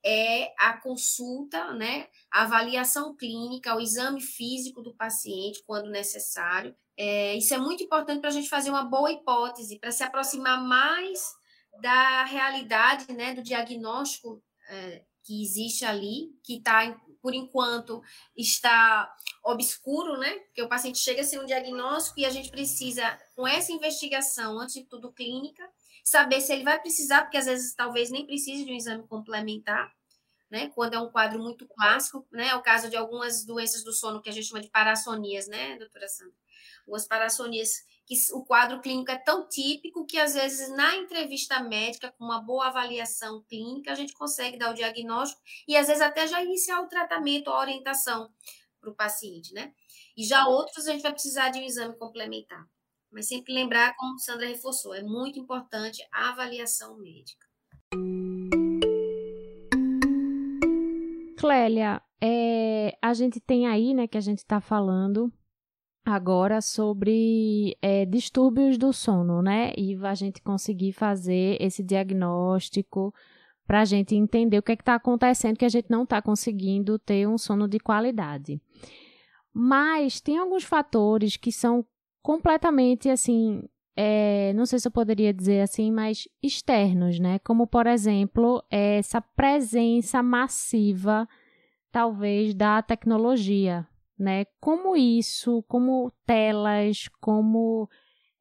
[0.08, 6.76] é a consulta, né, a avaliação clínica, o exame físico do paciente, quando necessário.
[6.96, 10.64] É, isso é muito importante para a gente fazer uma boa hipótese, para se aproximar
[10.64, 11.34] mais
[11.82, 18.04] da realidade, né, do diagnóstico é, que existe ali, que está, por enquanto,
[18.38, 19.12] está
[19.44, 20.30] obscuro, né?
[20.42, 24.76] Porque o paciente chega sem um diagnóstico e a gente precisa, com essa investigação, antes
[24.76, 25.68] de tudo clínica,
[26.04, 29.92] saber se ele vai precisar, porque às vezes talvez nem precise de um exame complementar,
[30.52, 30.70] né?
[30.76, 32.50] Quando é um quadro muito clássico, né?
[32.50, 35.80] É o caso de algumas doenças do sono que a gente chama de parassonias, né,
[35.80, 36.36] doutora Sandra?
[36.82, 42.12] Algumas parassonias que o quadro clínico é tão típico que às vezes na entrevista médica,
[42.12, 46.28] com uma boa avaliação clínica, a gente consegue dar o diagnóstico e às vezes até
[46.28, 48.30] já iniciar o tratamento, a orientação
[48.80, 49.74] para o paciente, né?
[50.16, 52.66] E já outros a gente vai precisar de um exame complementar.
[53.12, 57.46] Mas sempre lembrar, como Sandra reforçou, é muito importante a avaliação médica.
[61.40, 65.32] Clélia, é, a gente tem aí, né, que a gente está falando
[66.06, 69.74] agora sobre é, distúrbios do sono, né?
[69.76, 73.14] E a gente conseguir fazer esse diagnóstico
[73.66, 77.00] para a gente entender o que é está acontecendo, que a gente não está conseguindo
[77.00, 78.62] ter um sono de qualidade.
[79.52, 81.84] Mas tem alguns fatores que são
[82.22, 83.64] completamente assim,
[83.96, 87.40] é, não sei se eu poderia dizer assim, mas externos, né?
[87.40, 91.28] Como, por exemplo, essa presença massiva,
[91.92, 93.88] talvez, da tecnologia,
[94.18, 94.46] né?
[94.60, 97.90] Como isso, como telas, como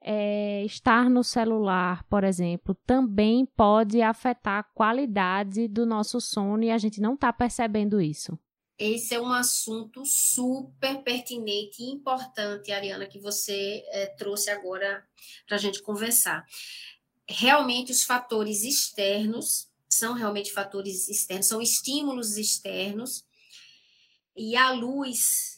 [0.02, 6.70] é, estar no celular, por exemplo, também pode afetar a qualidade do nosso sono e
[6.70, 8.38] a gente não está percebendo isso.
[8.78, 15.04] Esse é um assunto super pertinente e importante, Ariana, que você é, trouxe agora
[15.46, 16.44] para a gente conversar.
[17.28, 23.24] Realmente, os fatores externos são realmente fatores externos, são estímulos externos,
[24.36, 25.53] e a luz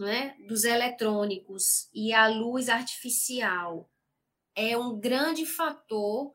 [0.00, 3.90] né, dos eletrônicos e a luz artificial
[4.56, 6.32] é um grande fator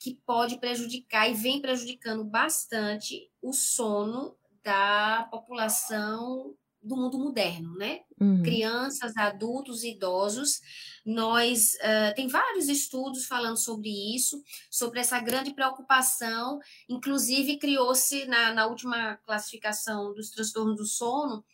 [0.00, 8.00] que pode prejudicar e vem prejudicando bastante o sono da população do mundo moderno, né?
[8.20, 8.42] Uhum.
[8.42, 10.60] Crianças, adultos, idosos.
[11.06, 16.58] Nós uh, tem vários estudos falando sobre isso, sobre essa grande preocupação.
[16.88, 21.44] Inclusive criou-se na, na última classificação dos transtornos do sono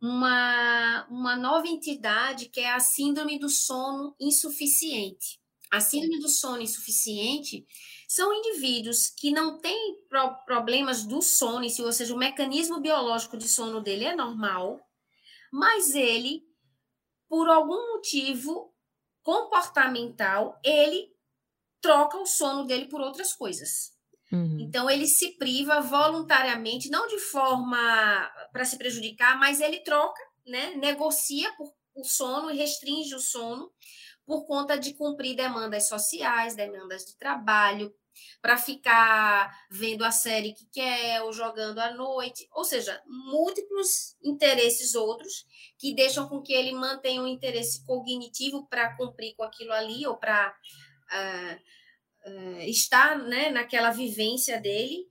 [0.00, 5.40] uma, uma nova entidade que é a síndrome do sono insuficiente.
[5.70, 7.66] A síndrome do sono insuficiente
[8.08, 13.46] são indivíduos que não têm pro problemas do sono, ou seja, o mecanismo biológico de
[13.48, 14.80] sono dele é normal,
[15.52, 16.42] mas ele,
[17.28, 18.74] por algum motivo
[19.22, 21.12] comportamental, ele
[21.82, 23.97] troca o sono dele por outras coisas.
[24.30, 24.58] Uhum.
[24.60, 30.74] Então ele se priva voluntariamente, não de forma para se prejudicar, mas ele troca, né,
[30.76, 33.70] negocia por o sono e restringe o sono
[34.24, 37.92] por conta de cumprir demandas sociais, demandas de trabalho,
[38.42, 44.94] para ficar vendo a série que quer ou jogando à noite, ou seja, múltiplos interesses
[44.94, 45.46] outros
[45.78, 50.16] que deixam com que ele mantenha um interesse cognitivo para cumprir com aquilo ali ou
[50.16, 51.60] para uh,
[52.26, 55.06] uh, estar né, naquela vivência dele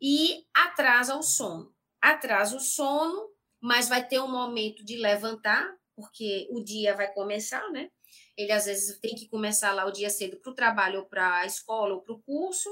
[0.00, 1.74] e atrasa o sono.
[2.00, 3.28] Atrasa o sono,
[3.60, 5.66] mas vai ter um momento de levantar,
[5.96, 7.88] porque o dia vai começar, né?
[8.36, 11.38] Ele às vezes tem que começar lá o dia cedo para o trabalho, ou para
[11.38, 12.68] a escola, ou para o curso,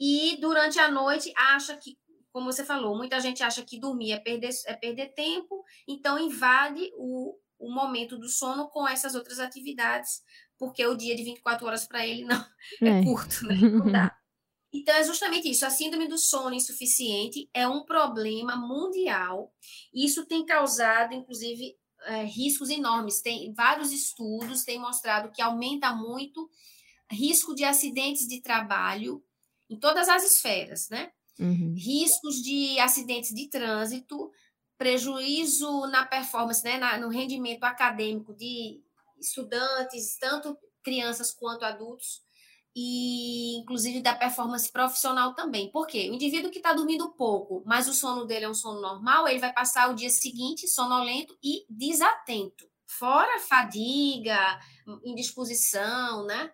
[0.00, 1.96] e durante a noite acha que,
[2.32, 6.90] como você falou, muita gente acha que dormir é perder, é perder tempo, então invade
[6.96, 10.22] o, o momento do sono com essas outras atividades,
[10.58, 12.44] porque o dia de 24 horas para ele não
[12.82, 13.54] é, é curto, né?
[13.54, 14.16] Não dá.
[14.72, 15.64] Então, é justamente isso.
[15.64, 19.54] A síndrome do sono insuficiente é um problema mundial.
[19.94, 21.76] Isso tem causado, inclusive,
[22.06, 23.22] é, riscos enormes.
[23.22, 26.50] Tem vários estudos têm mostrado que aumenta muito
[27.10, 29.22] risco de acidentes de trabalho
[29.70, 31.12] em todas as esferas, né?
[31.38, 31.74] Uhum.
[31.76, 34.30] Riscos de acidentes de trânsito,
[34.76, 38.82] prejuízo na performance, né, na, no rendimento acadêmico de
[39.18, 42.22] estudantes, tanto crianças quanto adultos
[42.76, 45.70] e inclusive da performance profissional também.
[45.70, 46.10] Por quê?
[46.10, 49.38] O indivíduo que está dormindo pouco, mas o sono dele é um sono normal, ele
[49.38, 52.68] vai passar o dia seguinte sonolento e desatento.
[52.86, 54.60] Fora fadiga,
[55.04, 56.52] indisposição, né?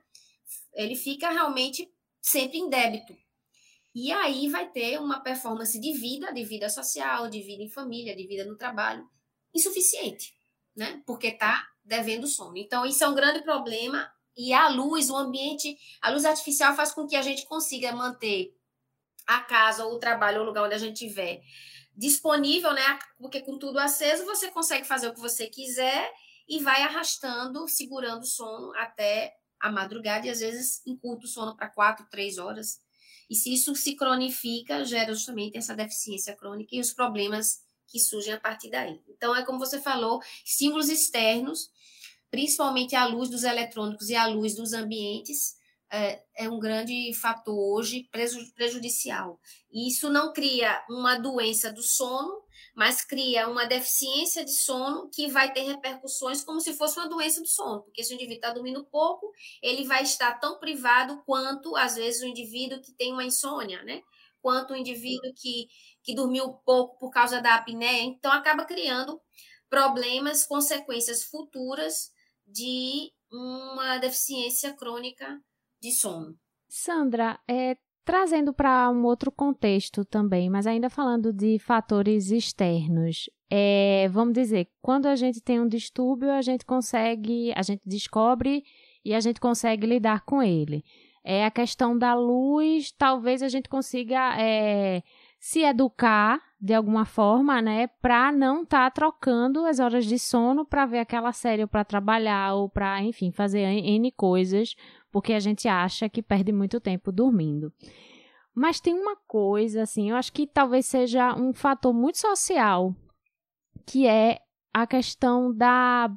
[0.74, 1.90] Ele fica realmente
[2.20, 3.16] sempre em débito.
[3.94, 8.14] E aí vai ter uma performance de vida, de vida social, de vida em família,
[8.14, 9.08] de vida no trabalho,
[9.54, 10.32] insuficiente,
[10.76, 11.02] né?
[11.04, 12.56] Porque está devendo sono.
[12.56, 14.10] Então, isso é um grande problema.
[14.36, 18.56] E a luz, o ambiente, a luz artificial faz com que a gente consiga manter
[19.26, 21.42] a casa ou o trabalho o lugar onde a gente estiver
[21.94, 22.98] disponível, né?
[23.18, 26.10] Porque com tudo aceso você consegue fazer o que você quiser
[26.48, 31.56] e vai arrastando, segurando o sono até a madrugada e às vezes encurta o sono
[31.56, 32.80] para quatro, três horas.
[33.28, 37.60] E se isso se cronifica, gera justamente essa deficiência crônica e os problemas
[37.90, 39.00] que surgem a partir daí.
[39.08, 41.70] Então, é como você falou, estímulos externos,
[42.30, 45.58] principalmente a luz dos eletrônicos e a luz dos ambientes,
[45.92, 48.08] é, é um grande fator hoje
[48.54, 49.40] prejudicial.
[49.72, 52.42] E isso não cria uma doença do sono,
[52.74, 57.40] mas cria uma deficiência de sono que vai ter repercussões como se fosse uma doença
[57.40, 61.76] do sono, porque se o indivíduo está dormindo pouco, ele vai estar tão privado quanto,
[61.76, 64.00] às vezes, o indivíduo que tem uma insônia, né?
[64.40, 65.68] Quanto o indivíduo que,
[66.02, 68.02] que dormiu pouco por causa da apneia.
[68.02, 69.20] Então, acaba criando
[69.68, 72.12] problemas, consequências futuras
[72.52, 75.40] de uma deficiência crônica
[75.80, 76.34] de sono.
[76.68, 84.08] Sandra, é, trazendo para um outro contexto também, mas ainda falando de fatores externos, é,
[84.08, 88.62] vamos dizer, quando a gente tem um distúrbio, a gente consegue, a gente descobre
[89.04, 90.84] e a gente consegue lidar com ele.
[91.24, 95.02] É a questão da luz, talvez a gente consiga é,
[95.38, 100.66] se educar de alguma forma, né, para não estar tá trocando as horas de sono
[100.66, 104.74] para ver aquela série ou para trabalhar ou para, enfim, fazer N coisas
[105.10, 107.72] porque a gente acha que perde muito tempo dormindo.
[108.54, 112.94] Mas tem uma coisa, assim, eu acho que talvez seja um fator muito social,
[113.86, 114.38] que é
[114.72, 116.10] a questão da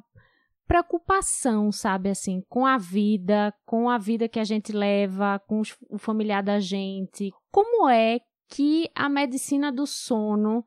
[0.66, 5.98] preocupação, sabe, assim, com a vida, com a vida que a gente leva, com o
[5.98, 7.32] familiar da gente.
[7.50, 8.20] Como é
[8.54, 10.64] que a medicina do sono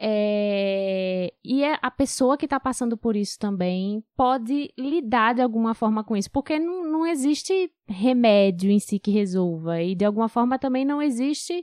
[0.00, 5.74] é, e é a pessoa que está passando por isso também pode lidar de alguma
[5.74, 10.28] forma com isso, porque não, não existe remédio em si que resolva, e de alguma
[10.28, 11.62] forma também não existe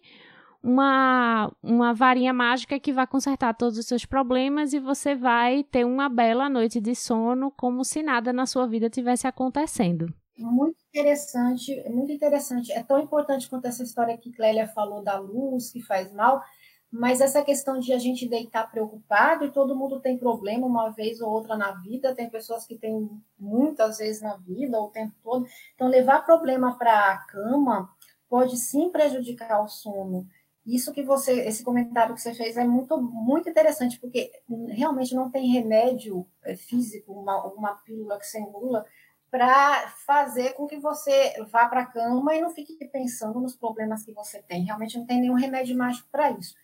[0.61, 5.83] uma, uma varinha mágica que vai consertar todos os seus problemas e você vai ter
[5.83, 10.13] uma bela noite de sono como se nada na sua vida tivesse acontecendo.
[10.37, 12.71] Muito interessante, muito interessante.
[12.71, 16.41] É tão importante quanto essa história que Clélia falou da luz que faz mal
[16.95, 21.19] mas essa questão de a gente deitar preocupado e todo mundo tem problema uma vez
[21.19, 25.45] ou outra na vida, tem pessoas que têm muitas vezes na vida, o tempo todo.
[25.73, 27.89] Então, levar problema para a cama
[28.29, 30.25] pode sim prejudicar o sono.
[30.65, 34.31] Isso que você, esse comentário que você fez é muito, muito interessante, porque
[34.69, 38.85] realmente não tem remédio é, físico, uma, uma pílula que você engula,
[39.35, 44.05] para fazer com que você vá para a cama e não fique pensando nos problemas
[44.05, 44.63] que você tem.
[44.63, 46.55] Realmente não tem nenhum remédio mágico para isso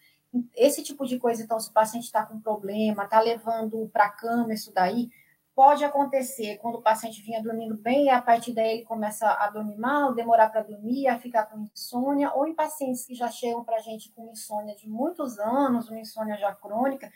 [0.56, 4.10] esse tipo de coisa, então, se o paciente está com problema, está levando para a
[4.10, 5.10] cama, isso daí,
[5.54, 9.50] pode acontecer quando o paciente vinha dormindo bem e a partir daí ele começa a
[9.50, 13.62] dormir mal, demorar para dormir, a ficar com insônia, ou em pacientes que já chegam
[13.66, 17.12] para a gente com insônia de muitos anos, uma insônia já crônica,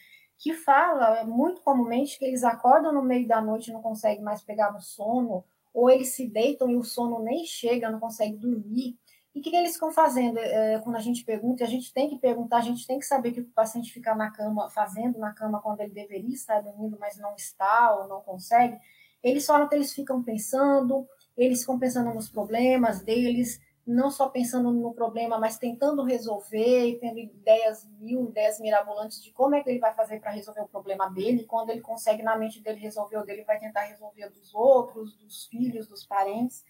[0.45, 4.43] que fala muito comumente que eles acordam no meio da noite e não conseguem mais
[4.43, 5.43] pegar no sono,
[5.73, 8.95] ou eles se deitam e o sono nem chega, não consegue dormir.
[9.33, 10.37] E o que, que, eles ficam fazendo?
[10.37, 13.31] É, quando a gente pergunta, a gente tem que perguntar, a gente tem que saber
[13.31, 17.17] que o paciente fica na cama, fazendo na cama quando ele deveria estar dormindo, mas
[17.17, 18.77] não está ou não consegue.
[19.23, 24.71] Eles falam que eles ficam pensando, eles ficam pensando nos problemas deles, não só pensando
[24.71, 29.69] no problema, mas tentando resolver e tendo ideias, mil ideias mirabolantes de como é que
[29.69, 31.43] ele vai fazer para resolver o problema dele.
[31.43, 35.45] Quando ele consegue na mente dele resolver o dele, vai tentar resolver dos outros, dos
[35.45, 36.63] filhos, dos parentes.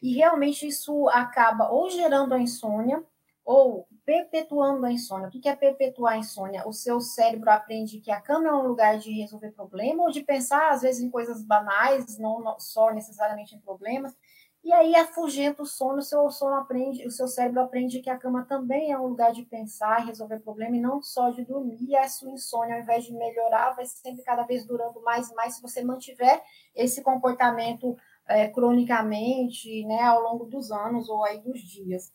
[0.00, 3.02] E realmente isso acaba ou gerando a insônia
[3.44, 5.28] ou perpetuando a insônia.
[5.28, 6.66] O que é perpetuar a insônia?
[6.66, 10.22] O seu cérebro aprende que a cama é um lugar de resolver problema ou de
[10.22, 14.16] pensar, às vezes, em coisas banais, não só necessariamente em problemas.
[14.64, 18.16] E aí afugenta o sono, o seu sono aprende, o seu cérebro aprende que a
[18.16, 21.76] cama também é um lugar de pensar resolver problema e não só de dormir.
[21.82, 25.34] E a sua insônia, ao invés de melhorar, vai sempre cada vez durando mais e
[25.34, 26.42] mais se você mantiver
[26.74, 27.94] esse comportamento
[28.26, 32.10] é, cronicamente, né, ao longo dos anos ou aí dos dias.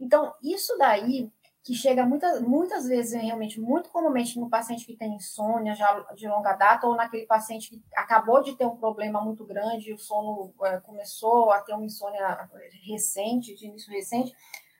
[0.00, 1.30] Então, isso daí
[1.62, 6.26] que chega muitas, muitas vezes, realmente, muito comumente no paciente que tem insônia já de
[6.26, 10.54] longa data, ou naquele paciente que acabou de ter um problema muito grande, o sono
[10.64, 12.48] é, começou a ter uma insônia
[12.86, 14.34] recente, de início recente,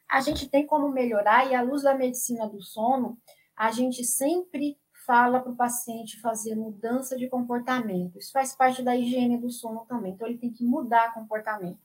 [0.09, 3.19] a gente tem como melhorar, e à luz da medicina do sono,
[3.55, 8.19] a gente sempre fala para o paciente fazer mudança de comportamento.
[8.19, 10.13] Isso faz parte da higiene do sono também.
[10.13, 11.79] Então, ele tem que mudar comportamento.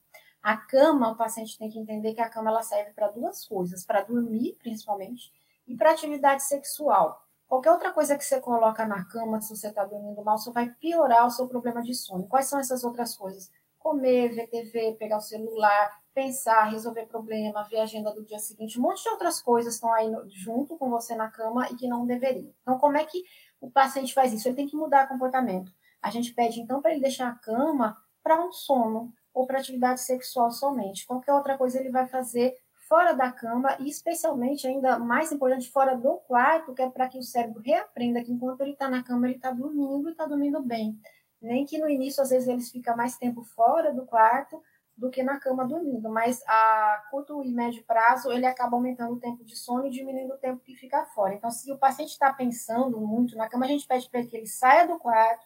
[0.45, 3.83] A cama, o paciente tem que entender que a cama ela serve para duas coisas,
[3.83, 5.33] para dormir, principalmente,
[5.67, 7.19] e para atividade sexual.
[7.47, 10.69] Qualquer outra coisa que você coloca na cama, se você está dormindo mal, só vai
[10.69, 12.27] piorar o seu problema de sono.
[12.27, 13.51] Quais são essas outras coisas?
[13.79, 18.77] Comer, ver TV, pegar o celular, pensar, resolver problema, ver a agenda do dia seguinte,
[18.77, 21.87] um monte de outras coisas estão aí no, junto com você na cama e que
[21.87, 22.53] não deveriam.
[22.61, 23.23] Então, como é que
[23.59, 24.47] o paciente faz isso?
[24.47, 25.73] Ele tem que mudar comportamento.
[25.99, 29.99] A gente pede, então, para ele deixar a cama para um sono ou para atividade
[29.99, 31.05] sexual somente.
[31.05, 32.55] Qualquer outra coisa ele vai fazer
[32.87, 37.17] fora da cama e especialmente ainda mais importante fora do quarto, que é para que
[37.17, 40.61] o cérebro reaprenda que enquanto ele está na cama ele está dormindo e está dormindo
[40.63, 40.97] bem.
[41.41, 44.61] Nem que no início às vezes eles ficam mais tempo fora do quarto
[44.95, 49.19] do que na cama dormindo, mas a curto e médio prazo ele acaba aumentando o
[49.19, 51.33] tempo de sono e diminuindo o tempo que fica fora.
[51.33, 54.47] Então, se o paciente está pensando muito na cama, a gente pede para que ele
[54.47, 55.45] saia do quarto,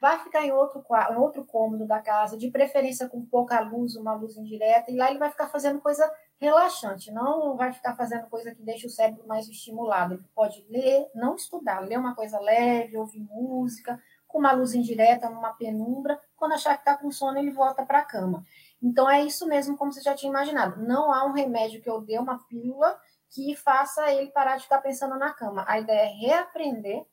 [0.00, 4.14] vá ficar em outro, em outro cômodo da casa, de preferência com pouca luz, uma
[4.14, 8.54] luz indireta, e lá ele vai ficar fazendo coisa relaxante, não vai ficar fazendo coisa
[8.54, 10.14] que deixa o cérebro mais estimulado.
[10.14, 15.28] Ele pode ler, não estudar, ler uma coisa leve, ouvir música, com uma luz indireta,
[15.28, 16.18] numa penumbra.
[16.34, 18.42] Quando achar que está com sono, ele volta para a cama.
[18.82, 20.82] Então é isso mesmo, como você já tinha imaginado.
[20.82, 22.98] Não há um remédio que eu dê, uma pílula,
[23.28, 25.64] que faça ele parar de ficar pensando na cama.
[25.68, 27.04] A ideia é reaprender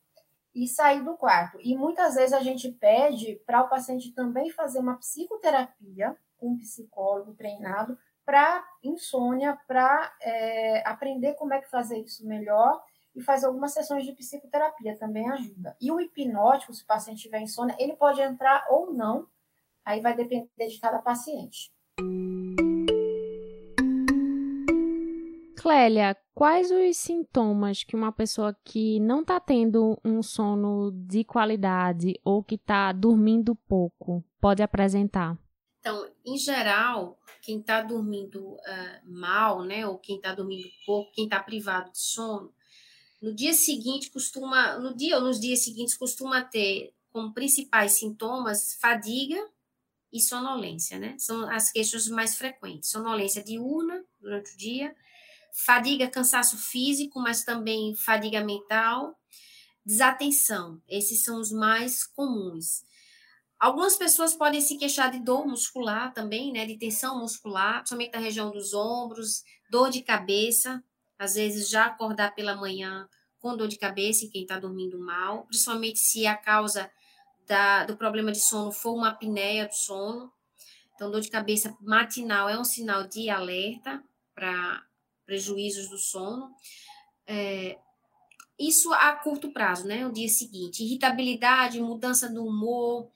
[0.57, 1.59] e sair do quarto.
[1.61, 6.57] E muitas vezes a gente pede para o paciente também fazer uma psicoterapia com um
[6.57, 7.95] psicólogo treinado
[8.25, 12.83] para insônia, para é, aprender como é que fazer isso melhor
[13.15, 15.77] e fazer algumas sessões de psicoterapia também ajuda.
[15.79, 19.27] E o hipnótico, se o paciente tiver insônia, ele pode entrar ou não,
[19.85, 21.71] aí vai depender de cada paciente.
[25.67, 32.17] Clélia, quais os sintomas que uma pessoa que não está tendo um sono de qualidade
[32.23, 35.37] ou que está dormindo pouco pode apresentar?
[35.81, 38.59] Então, em geral, quem está dormindo uh,
[39.03, 42.53] mal, né, ou quem está dormindo pouco, quem está privado de sono,
[43.21, 48.77] no dia seguinte costuma, no dia ou nos dias seguintes costuma ter como principais sintomas
[48.79, 49.45] fadiga
[50.13, 51.17] e sonolência, né?
[51.19, 52.89] São as queixas mais frequentes.
[52.89, 54.95] Sonolência diurna durante o dia,
[55.65, 59.17] fadiga, cansaço físico, mas também fadiga mental,
[59.83, 60.79] desatenção.
[60.87, 62.85] Esses são os mais comuns.
[63.59, 68.19] Algumas pessoas podem se queixar de dor muscular também, né, de tensão muscular, principalmente na
[68.19, 70.83] região dos ombros, dor de cabeça,
[71.17, 75.45] às vezes já acordar pela manhã com dor de cabeça em quem está dormindo mal,
[75.47, 76.91] principalmente se a causa
[77.47, 80.31] da, do problema de sono for uma apneia do sono.
[80.93, 84.03] Então, dor de cabeça matinal é um sinal de alerta
[84.35, 84.86] para
[85.27, 86.49] prejuízos do sono.
[87.27, 87.77] É,
[88.57, 90.07] isso a curto prazo, né?
[90.07, 90.83] O dia seguinte.
[90.83, 93.07] Irritabilidade, mudança do humor,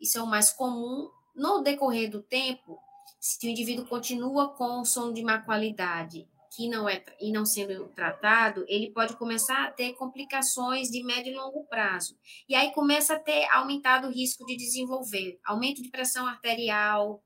[0.00, 1.08] isso é o mais comum.
[1.36, 2.80] No decorrer do tempo,
[3.20, 7.86] se o indivíduo continua com sono de má qualidade que não é e não sendo
[7.90, 12.18] tratado, ele pode começar a ter complicações de médio e longo prazo.
[12.48, 17.22] E aí começa a ter aumentado o risco de desenvolver aumento de pressão arterial,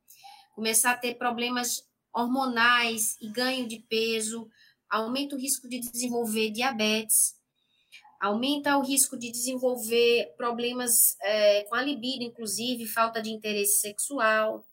[0.54, 4.48] começar a ter problemas hormonais e ganho de peso,
[4.88, 7.34] aumenta o risco de desenvolver diabetes,
[8.20, 14.64] aumenta o risco de desenvolver problemas é, com a libido, inclusive falta de interesse sexual.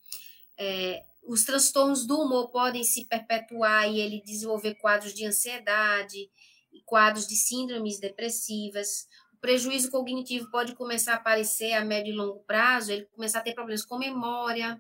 [0.58, 6.30] É, os transtornos do humor podem se perpetuar e ele desenvolver quadros de ansiedade
[6.72, 9.08] e quadros de síndromes depressivas.
[9.34, 13.44] O prejuízo cognitivo pode começar a aparecer a médio e longo prazo, ele começar a
[13.44, 14.80] ter problemas com memória,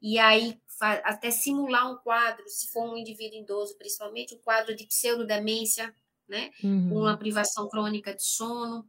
[0.00, 4.86] e aí até simular um quadro, se for um indivíduo idoso, principalmente, um quadro de
[4.86, 5.94] pseudodemência,
[6.28, 6.50] né?
[6.62, 7.00] Uhum.
[7.00, 8.86] Uma privação crônica de sono.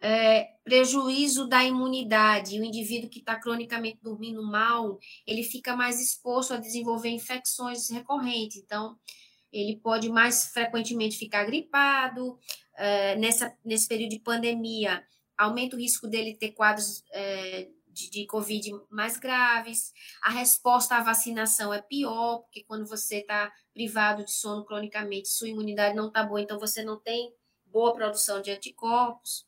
[0.00, 2.58] É, prejuízo da imunidade.
[2.58, 8.56] O indivíduo que está cronicamente dormindo mal, ele fica mais exposto a desenvolver infecções recorrentes.
[8.56, 8.98] Então,
[9.52, 12.36] ele pode mais frequentemente ficar gripado.
[12.76, 15.04] É, nessa, nesse período de pandemia,
[15.36, 19.92] aumenta o risco dele ter quadros é, de, de Covid mais graves.
[20.22, 25.48] A resposta à vacinação é pior, porque quando você está privado de sono cronicamente, sua
[25.48, 27.32] imunidade não está boa, então você não tem
[27.66, 29.46] boa produção de anticorpos.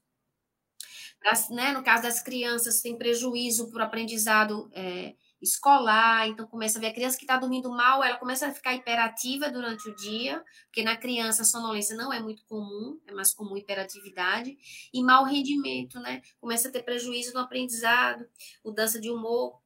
[1.25, 5.15] As, né, no caso das crianças, tem prejuízo o aprendizado é,
[5.45, 8.75] escolar, então começa a ver a criança que está dormindo mal, ela começa a ficar
[8.75, 13.33] hiperativa durante o dia, porque na criança a sonolência não é muito comum, é mais
[13.33, 14.57] comum hiperatividade,
[14.93, 16.23] e mau rendimento, né?
[16.41, 18.27] Começa a ter prejuízo no aprendizado,
[18.65, 19.61] mudança de humor.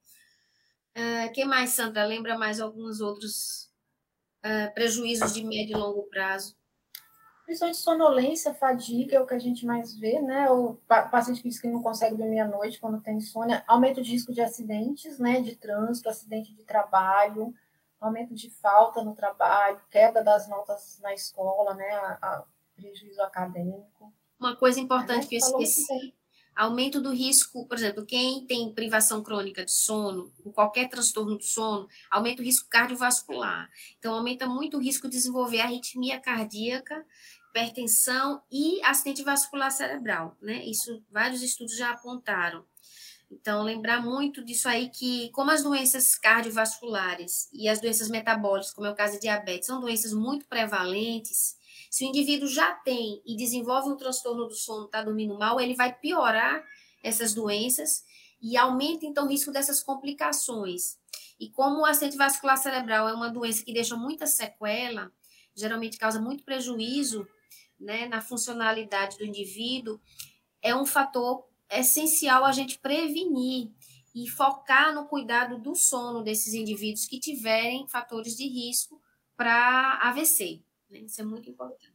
[0.97, 2.05] Uh, que mais, Sandra?
[2.05, 3.71] Lembra mais alguns outros
[4.45, 6.58] uh, prejuízos de médio e longo prazo?
[7.49, 10.51] Principalmente sonolência, fadiga, é o que a gente mais vê, né?
[10.51, 10.75] O
[11.11, 14.35] paciente que diz que não consegue dormir à noite quando tem insônia, aumento de risco
[14.35, 15.41] de acidentes, né?
[15.41, 17.55] De trânsito, acidente de trabalho,
[17.99, 21.89] aumento de falta no trabalho, queda das notas na escola, né?
[21.91, 22.45] A, a
[22.77, 24.13] prejuízo acadêmico.
[24.39, 26.15] Uma coisa importante que eu esqueci
[26.59, 31.45] aumento do risco, por exemplo, quem tem privação crônica de sono, ou qualquer transtorno do
[31.45, 33.71] sono, aumenta o risco cardiovascular.
[33.97, 37.07] Então, aumenta muito o risco de desenvolver arritmia cardíaca,
[37.51, 40.65] hipertensão e acidente vascular cerebral, né?
[40.65, 42.65] Isso vários estudos já apontaram.
[43.31, 48.87] Então, lembrar muito disso aí que, como as doenças cardiovasculares e as doenças metabólicas, como
[48.87, 51.57] é o caso de diabetes, são doenças muito prevalentes,
[51.91, 55.75] se o indivíduo já tem e desenvolve um transtorno do sono, está dormindo mal, ele
[55.75, 56.65] vai piorar
[57.03, 58.05] essas doenças
[58.41, 60.99] e aumenta então o risco dessas complicações.
[61.39, 65.11] E como o acidente vascular cerebral é uma doença que deixa muita sequela,
[65.55, 67.27] geralmente causa muito prejuízo
[67.79, 70.01] né, na funcionalidade do indivíduo,
[70.61, 73.71] é um fator essencial a gente prevenir
[74.15, 79.01] e focar no cuidado do sono desses indivíduos que tiverem fatores de risco
[79.37, 80.61] para AVC.
[80.91, 81.01] Né?
[81.01, 81.93] Isso é muito importante.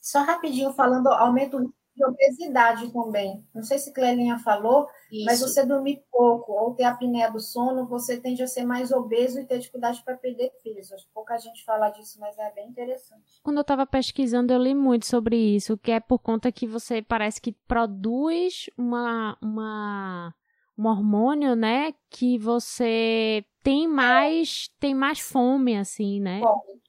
[0.00, 1.58] Só rapidinho falando, aumento
[1.96, 3.44] de obesidade também.
[3.54, 5.24] Não sei se Clelinha falou, Isso.
[5.24, 9.40] mas você dormir pouco ou ter apneia do sono, você tende a ser mais obeso
[9.40, 10.94] e ter dificuldade para perder peso.
[10.94, 13.40] Acho que pouca gente fala disso, mas é bem interessante.
[13.42, 17.00] Quando eu estava pesquisando, eu li muito sobre isso, que é por conta que você
[17.00, 20.34] parece que produz uma, uma
[20.78, 26.40] um hormônio, né, que você tem mais tem mais fome assim, né?
[26.40, 26.85] Fome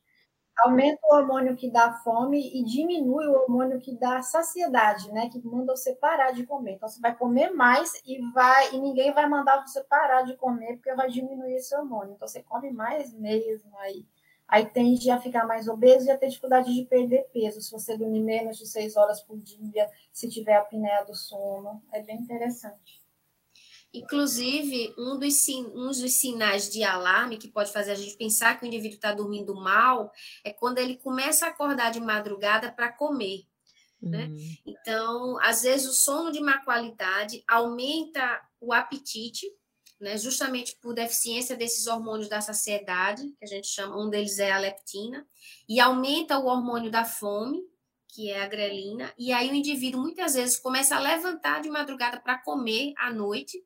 [0.60, 5.30] aumenta o hormônio que dá fome e diminui o hormônio que dá saciedade, né?
[5.30, 6.74] Que manda você parar de comer.
[6.74, 10.76] Então você vai comer mais e vai e ninguém vai mandar você parar de comer
[10.76, 12.14] porque vai diminuir esse hormônio.
[12.14, 14.06] Então você come mais mesmo aí.
[14.48, 17.62] Aí tende a ficar mais obeso e a ter dificuldade de perder peso.
[17.62, 22.02] Se você dormir menos de seis horas por dia, se tiver apneia do sono, é
[22.02, 23.07] bem interessante.
[23.94, 28.66] Inclusive, um dos, um dos sinais de alarme que pode fazer a gente pensar que
[28.66, 30.12] o indivíduo está dormindo mal
[30.44, 33.46] é quando ele começa a acordar de madrugada para comer.
[34.02, 34.26] Né?
[34.26, 34.56] Uhum.
[34.66, 39.48] Então, às vezes, o sono de má qualidade aumenta o apetite,
[40.00, 40.18] né?
[40.18, 44.60] justamente por deficiência desses hormônios da saciedade, que a gente chama, um deles é a
[44.60, 45.26] leptina,
[45.68, 47.64] e aumenta o hormônio da fome,
[48.08, 52.20] que é a grelina, e aí o indivíduo muitas vezes começa a levantar de madrugada
[52.20, 53.64] para comer à noite,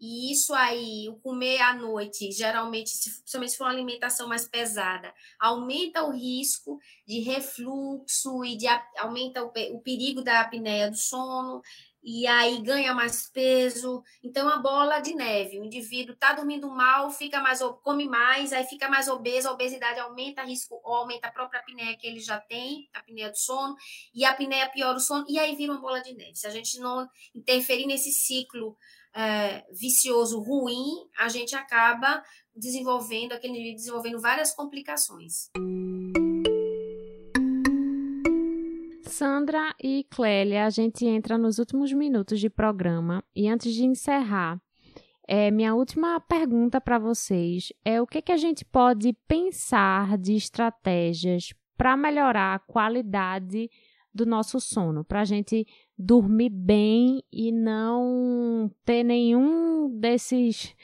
[0.00, 4.46] e isso aí, o comer à noite, geralmente, se, principalmente se for uma alimentação mais
[4.46, 10.96] pesada, aumenta o risco de refluxo e de, aumenta o, o perigo da apneia do
[10.96, 11.60] sono,
[12.02, 14.02] e aí ganha mais peso.
[14.22, 15.58] Então, é uma bola de neve.
[15.58, 19.98] O indivíduo está dormindo mal, fica mais, come mais, aí fica mais obeso, a obesidade
[19.98, 23.74] aumenta risco, aumenta a própria apneia que ele já tem, a apneia do sono,
[24.14, 26.36] e a apneia piora o sono, e aí vira uma bola de neve.
[26.36, 28.76] Se a gente não interferir nesse ciclo
[29.18, 32.22] é, vicioso ruim, a gente acaba
[32.54, 35.50] desenvolvendo, aquele indivíduo desenvolvendo várias complicações.
[39.02, 44.62] Sandra e Clélia, a gente entra nos últimos minutos de programa e antes de encerrar,
[45.26, 50.34] é, minha última pergunta para vocês é o que, que a gente pode pensar de
[50.34, 53.68] estratégias para melhorar a qualidade
[54.18, 55.66] do nosso sono, para a gente
[55.96, 60.74] dormir bem e não ter nenhum desses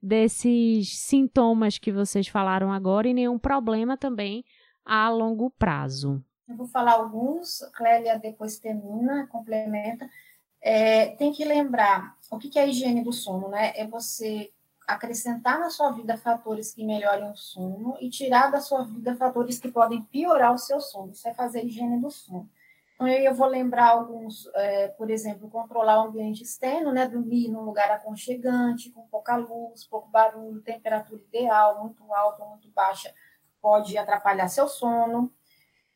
[0.00, 4.44] desses sintomas que vocês falaram agora e nenhum problema também
[4.84, 6.22] a longo prazo.
[6.46, 10.06] Eu vou falar alguns, Clélia depois termina, complementa.
[10.60, 13.72] É, tem que lembrar o que é a higiene do sono, né?
[13.76, 14.52] É você
[14.86, 19.58] acrescentar na sua vida fatores que melhorem o sono e tirar da sua vida fatores
[19.58, 21.12] que podem piorar o seu sono.
[21.12, 22.48] Isso é fazer higiene do sono.
[22.94, 27.08] Então, eu vou lembrar alguns, é, por exemplo, controlar o ambiente externo, né?
[27.08, 32.70] Dormir num lugar aconchegante, com pouca luz, pouco barulho, temperatura ideal, muito alta ou muito
[32.70, 33.12] baixa,
[33.60, 35.32] pode atrapalhar seu sono.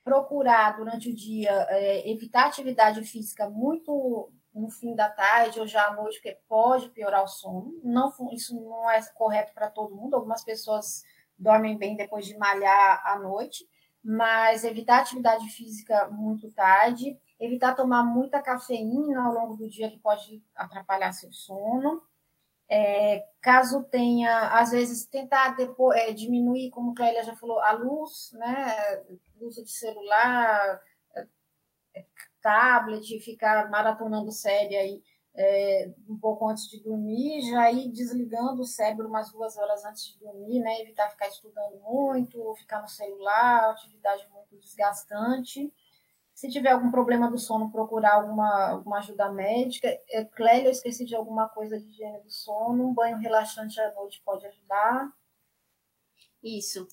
[0.03, 5.87] Procurar, durante o dia, é, evitar atividade física muito no fim da tarde ou já
[5.87, 7.79] à noite, porque pode piorar o sono.
[7.85, 10.15] Não, isso não é correto para todo mundo.
[10.15, 11.05] Algumas pessoas
[11.39, 13.69] dormem bem depois de malhar à noite
[14.03, 19.99] mas evitar atividade física muito tarde, evitar tomar muita cafeína ao longo do dia, que
[19.99, 22.03] pode atrapalhar seu sono.
[22.71, 27.73] É, caso tenha, às vezes, tentar depois, é, diminuir, como a Clélia já falou, a
[27.73, 29.05] luz, né?
[29.41, 30.81] Uso de celular,
[31.95, 32.05] é,
[32.43, 35.03] tablet, ficar maratonando série aí
[35.41, 40.09] é, um pouco antes de dormir, já ir desligando o cérebro umas duas horas antes
[40.09, 40.81] de dormir, né?
[40.81, 45.73] Evitar ficar estudando muito, ficar no celular, atividade muito desgastante.
[46.35, 49.89] Se tiver algum problema do sono, procurar alguma, alguma ajuda médica.
[50.11, 52.89] É, Clélia, eu esqueci de alguma coisa de higiene do sono.
[52.89, 55.09] Um banho relaxante à noite pode ajudar.
[56.43, 56.87] Isso.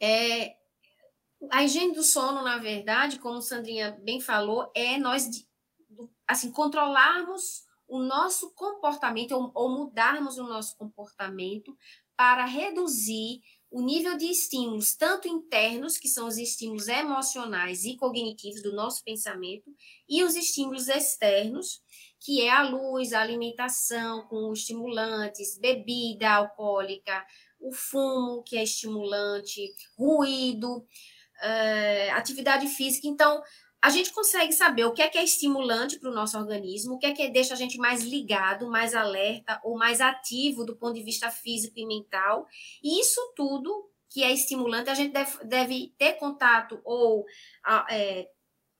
[0.00, 0.54] É,
[1.50, 5.28] a higiene do sono, na verdade, como Sandrinha bem falou, é nós
[6.26, 11.76] assim controlarmos o nosso comportamento ou, ou mudarmos o nosso comportamento
[12.16, 18.62] para reduzir o nível de estímulos, tanto internos, que são os estímulos emocionais e cognitivos
[18.62, 19.70] do nosso pensamento,
[20.08, 21.80] e os estímulos externos,
[22.18, 27.24] que é a luz, a alimentação com estimulantes, bebida alcoólica,
[27.60, 30.84] o fumo, que é estimulante, ruído,
[31.40, 33.06] é, atividade física.
[33.06, 33.40] Então,
[33.82, 36.98] a gente consegue saber o que é que é estimulante para o nosso organismo, o
[36.98, 40.94] que é que deixa a gente mais ligado, mais alerta ou mais ativo do ponto
[40.94, 42.46] de vista físico e mental.
[42.82, 47.24] E isso tudo que é estimulante, a gente deve, deve ter contato ou
[47.90, 48.28] é,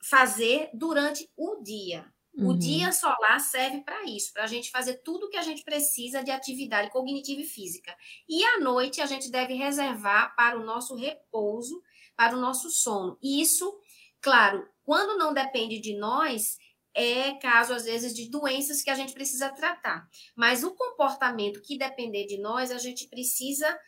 [0.03, 2.05] fazer durante o dia.
[2.35, 2.49] Uhum.
[2.49, 5.65] O dia solar serve para isso, para a gente fazer tudo o que a gente
[5.65, 7.97] precisa de atividade cognitiva e física.
[8.29, 11.83] E à noite a gente deve reservar para o nosso repouso,
[12.17, 13.17] para o nosso sono.
[13.23, 13.79] E isso,
[14.21, 16.59] claro, quando não depende de nós,
[16.95, 20.09] é caso, às vezes, de doenças que a gente precisa tratar.
[20.35, 23.79] Mas o comportamento que depender de nós, a gente precisa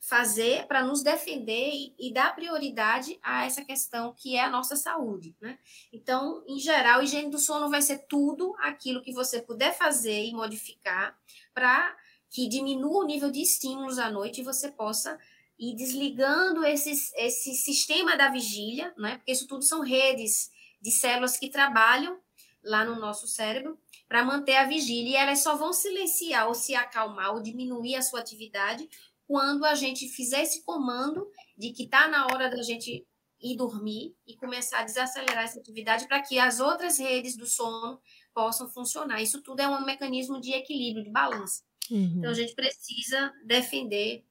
[0.00, 4.74] fazer para nos defender e, e, dar prioridade a essa questão que é a nossa
[4.74, 5.58] saúde, né?
[5.92, 10.32] Então, em geral, higiene do sono vai ser tudo aquilo que você puder fazer e
[10.32, 11.14] modificar
[11.52, 11.94] para
[12.30, 15.18] que diminua o nível de estímulos à noite e você possa
[15.60, 19.18] e desligando esse, esse sistema da vigília, né?
[19.18, 20.50] porque isso tudo são redes
[20.80, 22.18] de células que trabalham
[22.64, 26.74] lá no nosso cérebro para manter a vigília, e elas só vão silenciar ou se
[26.74, 28.88] acalmar ou diminuir a sua atividade
[29.26, 33.06] quando a gente fizer esse comando de que está na hora da gente
[33.38, 38.00] ir dormir e começar a desacelerar essa atividade para que as outras redes do sono
[38.34, 39.22] possam funcionar.
[39.22, 41.62] Isso tudo é um mecanismo de equilíbrio, de balanço.
[41.90, 42.16] Uhum.
[42.18, 44.24] Então a gente precisa defender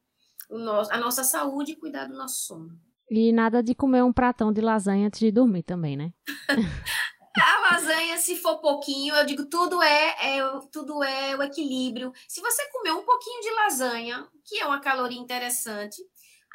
[0.57, 2.69] nosso, a nossa saúde e cuidar do nosso sono.
[3.09, 6.11] E nada de comer um pratão de lasanha antes de dormir também, né?
[7.41, 10.41] a lasanha, se for pouquinho, eu digo, tudo é, é,
[10.71, 12.11] tudo é o equilíbrio.
[12.27, 16.01] Se você comer um pouquinho de lasanha, que é uma caloria interessante,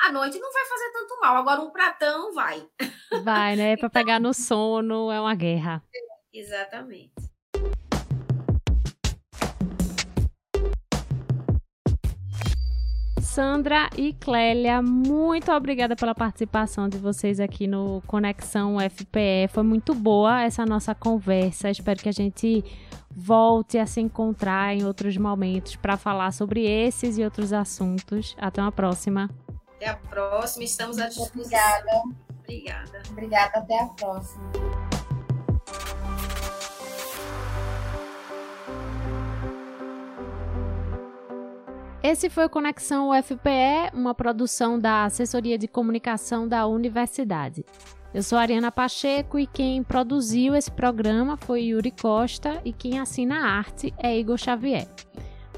[0.00, 1.36] à noite não vai fazer tanto mal.
[1.36, 2.66] Agora, um pratão vai.
[3.22, 3.76] Vai, né?
[3.76, 5.82] Para então, pegar no sono é uma guerra.
[6.32, 7.33] Exatamente.
[13.34, 19.48] Sandra e Clélia, muito obrigada pela participação de vocês aqui no Conexão FPE.
[19.50, 21.68] Foi muito boa essa nossa conversa.
[21.68, 22.64] Espero que a gente
[23.10, 28.36] volte a se encontrar em outros momentos para falar sobre esses e outros assuntos.
[28.38, 29.28] Até uma próxima.
[29.74, 30.62] Até a próxima.
[30.62, 31.42] Estamos à disposição.
[31.42, 32.02] Obrigada.
[32.38, 33.02] Obrigada.
[33.10, 33.58] Obrigada.
[33.58, 34.93] Até a próxima.
[42.04, 47.64] Esse foi o Conexão UFPE, uma produção da Assessoria de Comunicação da Universidade.
[48.12, 53.36] Eu sou Ariana Pacheco e quem produziu esse programa foi Yuri Costa e quem assina
[53.36, 54.86] a arte é Igor Xavier.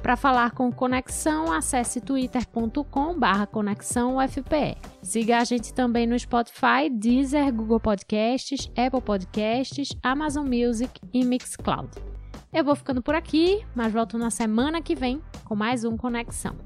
[0.00, 4.76] Para falar com Conexão, acesse twitter.com/barra Conexão UFPE.
[5.02, 12.15] Siga a gente também no Spotify, Deezer, Google Podcasts, Apple Podcasts, Amazon Music e Mixcloud.
[12.52, 16.56] Eu vou ficando por aqui, mas volto na semana que vem com mais um Conexão.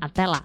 [0.00, 0.44] Até lá!